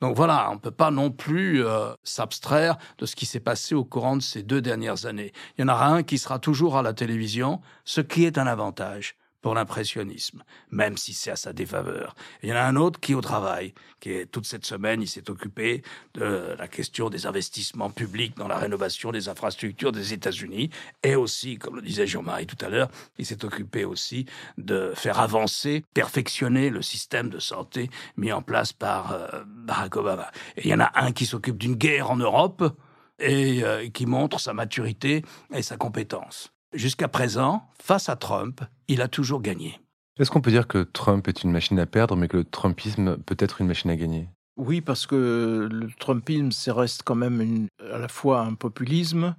Donc 0.00 0.14
voilà, 0.14 0.48
on 0.50 0.54
ne 0.54 0.60
peut 0.60 0.70
pas 0.70 0.92
non 0.92 1.10
plus 1.10 1.64
euh, 1.64 1.92
s'abstraire 2.04 2.76
de 2.98 3.06
ce 3.06 3.16
qui 3.16 3.26
s'est 3.26 3.40
passé 3.40 3.74
au 3.74 3.84
courant 3.84 4.16
de 4.16 4.22
ces 4.22 4.44
deux 4.44 4.62
dernières 4.62 5.06
années. 5.06 5.32
Il 5.58 5.62
y 5.62 5.64
en 5.64 5.72
aura 5.72 5.88
un 5.88 6.04
qui 6.04 6.16
sera 6.16 6.38
toujours 6.38 6.76
à 6.76 6.82
la 6.82 6.92
télévision, 6.92 7.60
ce 7.84 8.00
qui 8.00 8.24
est 8.24 8.38
un 8.38 8.46
avantage 8.46 9.16
pour 9.42 9.54
l'impressionnisme, 9.54 10.44
même 10.70 10.96
si 10.96 11.12
c'est 11.12 11.32
à 11.32 11.36
sa 11.36 11.52
défaveur. 11.52 12.14
il 12.42 12.48
y 12.48 12.52
en 12.52 12.56
a 12.56 12.62
un 12.62 12.76
autre 12.76 13.00
qui 13.00 13.14
au 13.14 13.20
travail, 13.20 13.74
qui 14.00 14.12
est 14.12 14.26
toute 14.26 14.46
cette 14.46 14.64
semaine, 14.64 15.02
il 15.02 15.08
s'est 15.08 15.28
occupé 15.28 15.82
de 16.14 16.54
la 16.56 16.68
question 16.68 17.10
des 17.10 17.26
investissements 17.26 17.90
publics 17.90 18.36
dans 18.36 18.48
la 18.48 18.56
rénovation 18.56 19.10
des 19.12 19.28
infrastructures 19.28 19.92
des 19.92 20.12
États-Unis, 20.12 20.70
et 21.02 21.16
aussi, 21.16 21.58
comme 21.58 21.76
le 21.76 21.82
disait 21.82 22.06
Jean-Marie 22.06 22.46
tout 22.46 22.64
à 22.64 22.68
l'heure, 22.68 22.88
il 23.18 23.26
s'est 23.26 23.44
occupé 23.44 23.84
aussi 23.84 24.26
de 24.58 24.92
faire 24.94 25.18
avancer, 25.18 25.84
perfectionner 25.92 26.70
le 26.70 26.80
système 26.80 27.28
de 27.28 27.40
santé 27.40 27.90
mis 28.16 28.32
en 28.32 28.42
place 28.42 28.72
par 28.72 29.12
euh, 29.12 29.42
Barack 29.46 29.96
Obama. 29.96 30.30
Et 30.56 30.62
il 30.66 30.70
y 30.70 30.74
en 30.74 30.80
a 30.80 30.92
un 30.94 31.12
qui 31.12 31.26
s'occupe 31.26 31.58
d'une 31.58 31.74
guerre 31.74 32.10
en 32.10 32.16
Europe 32.16 32.62
et 33.18 33.64
euh, 33.64 33.88
qui 33.88 34.06
montre 34.06 34.40
sa 34.40 34.52
maturité 34.52 35.24
et 35.52 35.62
sa 35.62 35.76
compétence. 35.76 36.52
Jusqu'à 36.72 37.08
présent, 37.08 37.68
face 37.80 38.08
à 38.08 38.16
Trump, 38.16 38.62
il 38.88 39.02
a 39.02 39.08
toujours 39.08 39.42
gagné. 39.42 39.78
Est-ce 40.18 40.30
qu'on 40.30 40.40
peut 40.40 40.50
dire 40.50 40.66
que 40.66 40.82
Trump 40.82 41.28
est 41.28 41.42
une 41.42 41.50
machine 41.50 41.78
à 41.78 41.86
perdre, 41.86 42.16
mais 42.16 42.28
que 42.28 42.38
le 42.38 42.44
Trumpisme 42.44 43.18
peut 43.18 43.36
être 43.38 43.60
une 43.60 43.66
machine 43.66 43.90
à 43.90 43.96
gagner? 43.96 44.28
Oui, 44.56 44.80
parce 44.80 45.06
que 45.06 45.68
le 45.70 45.88
Trumpisme, 45.98 46.50
ça 46.50 46.74
reste 46.74 47.02
quand 47.04 47.14
même 47.14 47.68
à 47.92 47.98
la 47.98 48.08
fois 48.08 48.40
un 48.40 48.54
populisme 48.54 49.34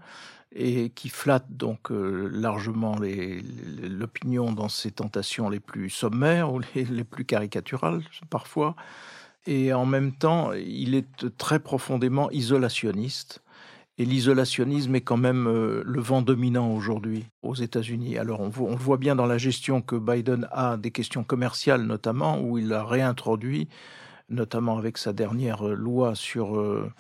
et 0.56 0.92
qui 0.92 1.10
flatte 1.10 1.46
donc 1.50 1.92
euh, 1.92 2.30
largement 2.32 2.96
l'opinion 3.00 4.52
dans 4.52 4.70
ses 4.70 4.92
tentations 4.92 5.50
les 5.50 5.60
plus 5.60 5.90
sommaires 5.90 6.54
ou 6.54 6.62
les, 6.76 6.86
les 6.86 7.04
plus 7.04 7.26
caricaturales 7.26 8.02
parfois. 8.30 8.76
Et 9.46 9.74
en 9.74 9.86
même 9.86 10.14
temps, 10.14 10.54
il 10.54 10.96
est 10.96 11.38
très 11.38 11.60
profondément 11.60 12.32
isolationniste 12.32 13.43
et 13.98 14.06
l'isolationnisme 14.06 14.96
est 14.96 15.02
quand 15.02 15.18
même 15.18 15.48
euh, 15.48 15.84
le 15.86 16.02
vent 16.02 16.22
dominant 16.22 16.72
aujourd'hui 16.72 17.26
aux 17.44 17.56
États-Unis. 17.56 18.18
Alors 18.18 18.42
on, 18.42 18.52
on, 18.60 18.76
voit 18.76 18.98
bien 18.98 19.16
dans 19.16 19.26
la 19.26 19.38
gestion 19.38 19.82
que 19.82 19.96
Biden 19.96 20.48
a 20.52 20.78
des 20.78 20.92
questions 20.92 21.24
commerciales 21.24 21.84
notamment, 21.84 22.42
où 22.42 22.58
il 22.58 22.74
a 22.74 22.84
réintroduit, 22.84 23.68
notamment 24.30 24.78
avec 24.78 24.98
sa 24.98 25.14
dernière 25.14 25.68
euh, 25.68 25.76
loi 25.76 26.16
sur 26.16 26.58
euh, 26.58 26.92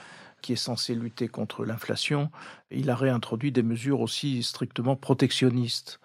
qui 0.42 0.54
est 0.54 0.58
censée 0.58 0.94
lutter 0.94 1.28
contre 1.28 1.66
l'inflation, 1.66 2.30
il 2.70 2.90
a 2.90 2.96
réintroduit 2.96 3.52
des 3.52 3.64
mesures 3.64 4.02
aussi 4.02 4.44
strictement 4.44 4.96
protectionnistes. 4.96 6.00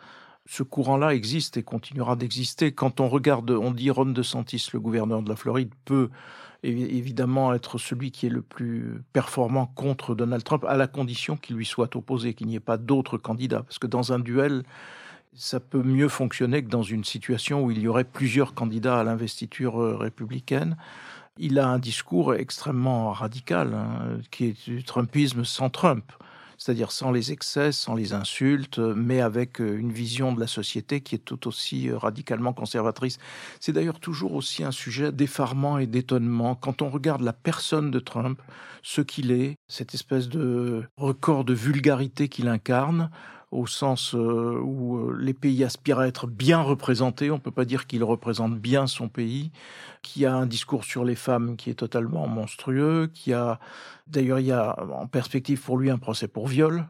Ce 0.46 0.62
courant-là 0.62 1.14
existe 1.14 1.58
et 1.58 1.62
continuera 1.62 2.16
d'exister. 2.16 2.72
Quand 2.72 3.00
on 3.00 3.08
regarde, 3.08 3.50
on 3.50 3.72
dit 3.72 3.90
Ron 3.90 4.06
DeSantis, 4.06 4.68
le 4.72 4.80
gouverneur 4.80 5.22
de 5.22 5.28
la 5.28 5.36
Floride, 5.36 5.74
peut 5.84 6.08
évidemment 6.62 7.54
être 7.54 7.78
celui 7.78 8.10
qui 8.10 8.26
est 8.26 8.30
le 8.30 8.42
plus 8.42 9.02
performant 9.12 9.66
contre 9.66 10.14
Donald 10.14 10.42
Trump, 10.42 10.64
à 10.66 10.76
la 10.76 10.86
condition 10.86 11.36
qu'il 11.36 11.56
lui 11.56 11.66
soit 11.66 11.94
opposé, 11.96 12.34
qu'il 12.34 12.48
n'y 12.48 12.56
ait 12.56 12.60
pas 12.60 12.76
d'autres 12.76 13.18
candidats. 13.18 13.62
Parce 13.62 13.78
que 13.78 13.86
dans 13.86 14.12
un 14.12 14.18
duel, 14.18 14.64
ça 15.34 15.60
peut 15.60 15.82
mieux 15.82 16.08
fonctionner 16.08 16.62
que 16.64 16.68
dans 16.68 16.82
une 16.82 17.04
situation 17.04 17.62
où 17.62 17.70
il 17.70 17.78
y 17.78 17.88
aurait 17.88 18.04
plusieurs 18.04 18.54
candidats 18.54 18.98
à 18.98 19.04
l'investiture 19.04 19.80
euh, 19.80 19.96
républicaine. 19.96 20.76
Il 21.38 21.60
a 21.60 21.68
un 21.68 21.78
discours 21.78 22.34
extrêmement 22.34 23.12
radical, 23.12 23.74
hein, 23.74 24.18
qui 24.32 24.46
est 24.46 24.68
du 24.68 24.82
Trumpisme 24.82 25.44
sans 25.44 25.70
Trump 25.70 26.12
c'est-à-dire 26.58 26.90
sans 26.90 27.12
les 27.12 27.32
excès, 27.32 27.72
sans 27.72 27.94
les 27.94 28.12
insultes, 28.12 28.78
mais 28.78 29.20
avec 29.20 29.60
euh, 29.60 29.78
une 29.78 29.92
vision 29.92 30.32
de 30.32 30.40
la 30.40 30.46
société 30.46 31.00
qui 31.00 31.14
est 31.14 31.18
tout 31.18 31.46
aussi 31.46 31.88
euh, 31.88 31.96
radicalement 31.96 32.52
conservatrice. 32.52 33.18
C'est 33.60 33.72
d'ailleurs 33.72 34.00
toujours 34.00 34.34
aussi 34.34 34.64
un 34.64 34.72
sujet 34.72 35.12
d'effarement 35.12 35.78
et 35.78 35.86
d'étonnement 35.86 36.56
quand 36.56 36.82
on 36.82 36.90
regarde 36.90 37.22
la 37.22 37.32
personne 37.32 37.90
de 37.90 38.00
Trump, 38.00 38.42
ce 38.82 39.00
qu'il 39.00 39.30
est, 39.30 39.54
cette 39.68 39.94
espèce 39.94 40.28
de 40.28 40.84
record 40.96 41.44
de 41.44 41.54
vulgarité 41.54 42.28
qu'il 42.28 42.48
incarne 42.48 43.10
au 43.50 43.66
sens 43.66 44.14
euh, 44.14 44.60
où 44.62 44.98
euh, 44.98 45.16
les 45.18 45.32
pays 45.32 45.64
aspirent 45.64 46.00
à 46.00 46.06
être 46.06 46.26
bien 46.26 46.60
représentés. 46.60 47.30
On 47.30 47.36
ne 47.36 47.40
peut 47.40 47.50
pas 47.50 47.64
dire 47.64 47.86
qu'il 47.86 48.04
représente 48.04 48.58
bien 48.58 48.86
son 48.86 49.08
pays, 49.08 49.50
qui 50.02 50.26
a 50.26 50.34
un 50.34 50.46
discours 50.46 50.84
sur 50.84 51.04
les 51.04 51.14
femmes 51.14 51.56
qui 51.56 51.70
est 51.70 51.74
totalement 51.74 52.26
monstrueux, 52.26 53.10
qui 53.12 53.32
a 53.32 53.58
d'ailleurs 54.06 54.40
il 54.40 54.46
y 54.46 54.52
a 54.52 54.76
en 54.92 55.06
perspective 55.06 55.60
pour 55.62 55.78
lui 55.78 55.90
un 55.90 55.98
procès 55.98 56.28
pour 56.28 56.46
viol, 56.46 56.86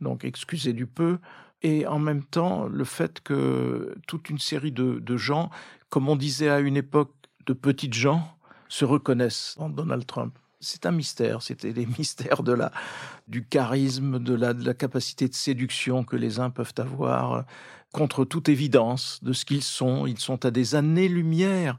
donc 0.00 0.24
excusez 0.24 0.72
du 0.72 0.86
peu, 0.86 1.18
et 1.62 1.86
en 1.86 1.98
même 1.98 2.22
temps 2.22 2.66
le 2.66 2.84
fait 2.84 3.20
que 3.20 3.96
toute 4.06 4.30
une 4.30 4.38
série 4.38 4.72
de, 4.72 4.98
de 4.98 5.16
gens, 5.16 5.50
comme 5.88 6.08
on 6.08 6.16
disait 6.16 6.50
à 6.50 6.60
une 6.60 6.76
époque, 6.76 7.12
de 7.46 7.54
petites 7.54 7.94
gens, 7.94 8.36
se 8.68 8.84
reconnaissent 8.84 9.56
dans 9.58 9.70
Donald 9.70 10.04
Trump. 10.06 10.38
C'est 10.60 10.86
un 10.86 10.90
mystère. 10.90 11.42
C'était 11.42 11.72
les 11.72 11.86
mystères 11.98 12.42
de 12.42 12.52
la, 12.52 12.72
du 13.26 13.46
charisme, 13.46 14.18
de 14.18 14.34
la, 14.34 14.54
de 14.54 14.64
la 14.64 14.74
capacité 14.74 15.28
de 15.28 15.34
séduction 15.34 16.04
que 16.04 16.16
les 16.16 16.40
uns 16.40 16.50
peuvent 16.50 16.74
avoir 16.78 17.44
contre 17.92 18.24
toute 18.24 18.48
évidence 18.48 19.22
de 19.22 19.32
ce 19.32 19.44
qu'ils 19.44 19.62
sont. 19.62 20.06
Ils 20.06 20.18
sont 20.18 20.44
à 20.44 20.50
des 20.50 20.74
années-lumière. 20.74 21.78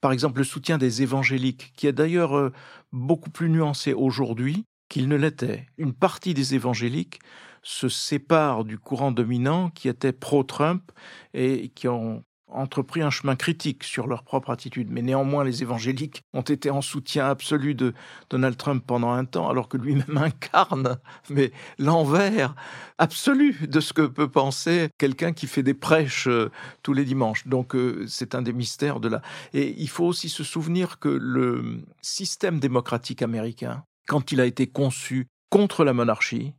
Par 0.00 0.12
exemple, 0.12 0.38
le 0.38 0.44
soutien 0.44 0.78
des 0.78 1.02
évangéliques, 1.02 1.72
qui 1.76 1.86
est 1.86 1.92
d'ailleurs 1.92 2.36
euh, 2.36 2.52
beaucoup 2.92 3.30
plus 3.30 3.48
nuancé 3.48 3.92
aujourd'hui 3.92 4.64
qu'il 4.88 5.08
ne 5.08 5.16
l'était. 5.16 5.66
Une 5.78 5.94
partie 5.94 6.34
des 6.34 6.54
évangéliques 6.54 7.20
se 7.62 7.88
sépare 7.88 8.64
du 8.64 8.78
courant 8.78 9.12
dominant 9.12 9.70
qui 9.70 9.88
était 9.88 10.12
pro-Trump 10.12 10.90
et 11.32 11.68
qui 11.68 11.86
ont 11.86 12.24
entrepris 12.54 13.02
un 13.02 13.10
chemin 13.10 13.36
critique 13.36 13.84
sur 13.84 14.06
leur 14.06 14.22
propre 14.22 14.50
attitude. 14.50 14.88
Mais 14.90 15.02
néanmoins, 15.02 15.44
les 15.44 15.62
évangéliques 15.62 16.22
ont 16.32 16.42
été 16.42 16.70
en 16.70 16.82
soutien 16.82 17.26
absolu 17.26 17.74
de 17.74 17.94
Donald 18.30 18.56
Trump 18.56 18.84
pendant 18.86 19.12
un 19.12 19.24
temps, 19.24 19.48
alors 19.48 19.68
que 19.68 19.76
lui-même 19.76 20.16
incarne, 20.16 20.98
mais 21.30 21.52
l'envers 21.78 22.54
absolu 22.98 23.66
de 23.66 23.80
ce 23.80 23.92
que 23.92 24.06
peut 24.06 24.28
penser 24.28 24.88
quelqu'un 24.98 25.32
qui 25.32 25.46
fait 25.46 25.62
des 25.62 25.74
prêches 25.74 26.28
euh, 26.28 26.50
tous 26.82 26.92
les 26.92 27.04
dimanches. 27.04 27.46
Donc, 27.46 27.74
euh, 27.74 28.04
c'est 28.06 28.34
un 28.34 28.42
des 28.42 28.52
mystères 28.52 29.00
de 29.00 29.08
la. 29.08 29.22
Et 29.52 29.74
il 29.78 29.88
faut 29.88 30.04
aussi 30.04 30.28
se 30.28 30.44
souvenir 30.44 30.98
que 30.98 31.08
le 31.08 31.82
système 32.00 32.60
démocratique 32.60 33.22
américain, 33.22 33.84
quand 34.06 34.32
il 34.32 34.40
a 34.40 34.46
été 34.46 34.66
conçu 34.66 35.26
contre 35.50 35.84
la 35.84 35.92
monarchie, 35.92 36.54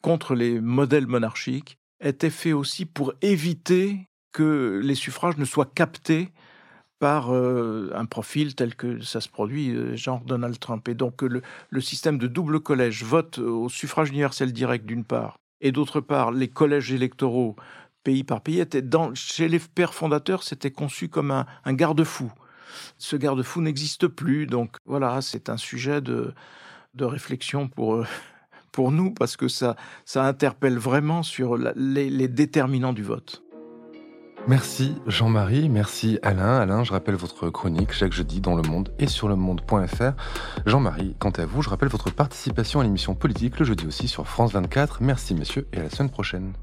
contre 0.00 0.34
les 0.34 0.60
modèles 0.60 1.06
monarchiques, 1.06 1.78
était 2.00 2.30
fait 2.30 2.52
aussi 2.52 2.86
pour 2.86 3.12
éviter 3.22 4.07
que 4.38 4.80
les 4.84 4.94
suffrages 4.94 5.36
ne 5.36 5.44
soient 5.44 5.66
captés 5.66 6.30
par 7.00 7.34
euh, 7.34 7.90
un 7.92 8.04
profil 8.04 8.54
tel 8.54 8.76
que 8.76 9.00
ça 9.00 9.20
se 9.20 9.28
produit, 9.28 9.70
euh, 9.70 9.96
genre 9.96 10.20
Donald 10.20 10.60
Trump. 10.60 10.88
Et 10.88 10.94
donc 10.94 11.22
le, 11.22 11.80
système 11.80 12.18
de 12.18 12.28
double 12.28 12.60
collège, 12.60 13.02
vote 13.02 13.38
au 13.38 13.68
suffrage 13.68 14.10
universel 14.10 14.52
direct 14.52 14.86
d'une 14.86 15.02
part, 15.02 15.40
et 15.60 15.72
d'autre 15.72 16.00
part 16.00 16.30
les 16.30 16.46
collèges 16.46 16.92
électoraux 16.92 17.56
pays 18.04 18.22
par 18.22 18.40
pays, 18.40 18.64
dans, 18.84 19.12
chez 19.16 19.48
les 19.48 19.58
pères 19.58 19.92
fondateurs, 19.92 20.44
c'était 20.44 20.70
conçu 20.70 21.08
comme 21.08 21.32
un, 21.32 21.72
garde-fou. 21.72 22.32
Ce 22.96 23.16
garde-fou 23.16 23.60
n'existe 23.60 24.06
plus, 24.06 24.46
donc 24.46 24.76
voilà, 24.86 25.20
c'est 25.20 25.48
un 25.48 25.56
sujet 25.56 26.00
de, 26.00 26.32
de 26.94 27.04
réflexion 27.04 27.66
pour, 27.66 27.96
euh, 27.96 28.06
pour 28.70 28.92
nous, 28.92 29.12
parce 29.12 29.36
que 29.36 29.48
ça, 29.48 29.74
ça 30.04 30.22
interpelle 30.22 30.78
vraiment 30.78 31.24
sur 31.24 31.56
les 31.56 32.28
déterminants 32.28 32.92
du 32.92 33.02
vote. 33.02 33.42
Merci 34.48 34.94
Jean-Marie, 35.06 35.68
merci 35.68 36.18
Alain. 36.22 36.58
Alain, 36.58 36.82
je 36.82 36.92
rappelle 36.92 37.16
votre 37.16 37.50
chronique 37.50 37.92
chaque 37.92 38.14
jeudi 38.14 38.40
dans 38.40 38.56
Le 38.56 38.62
Monde 38.62 38.90
et 38.98 39.06
sur 39.06 39.28
le 39.28 39.36
monde.fr. 39.36 40.12
Jean-Marie, 40.64 41.14
quant 41.18 41.28
à 41.28 41.44
vous, 41.44 41.60
je 41.60 41.68
rappelle 41.68 41.90
votre 41.90 42.10
participation 42.10 42.80
à 42.80 42.82
l'émission 42.82 43.14
politique 43.14 43.58
le 43.58 43.66
jeudi 43.66 43.86
aussi 43.86 44.08
sur 44.08 44.26
France 44.26 44.54
24. 44.54 45.02
Merci 45.02 45.34
messieurs 45.34 45.68
et 45.74 45.76
à 45.76 45.82
la 45.82 45.90
semaine 45.90 46.08
prochaine. 46.08 46.54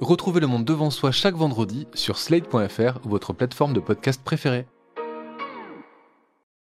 Retrouvez 0.00 0.40
Le 0.40 0.48
Monde 0.48 0.64
devant 0.64 0.90
soi 0.90 1.12
chaque 1.12 1.36
vendredi 1.36 1.86
sur 1.94 2.18
slate.fr 2.18 2.98
votre 3.04 3.32
plateforme 3.32 3.72
de 3.72 3.78
podcast 3.78 4.20
préférée. 4.24 4.66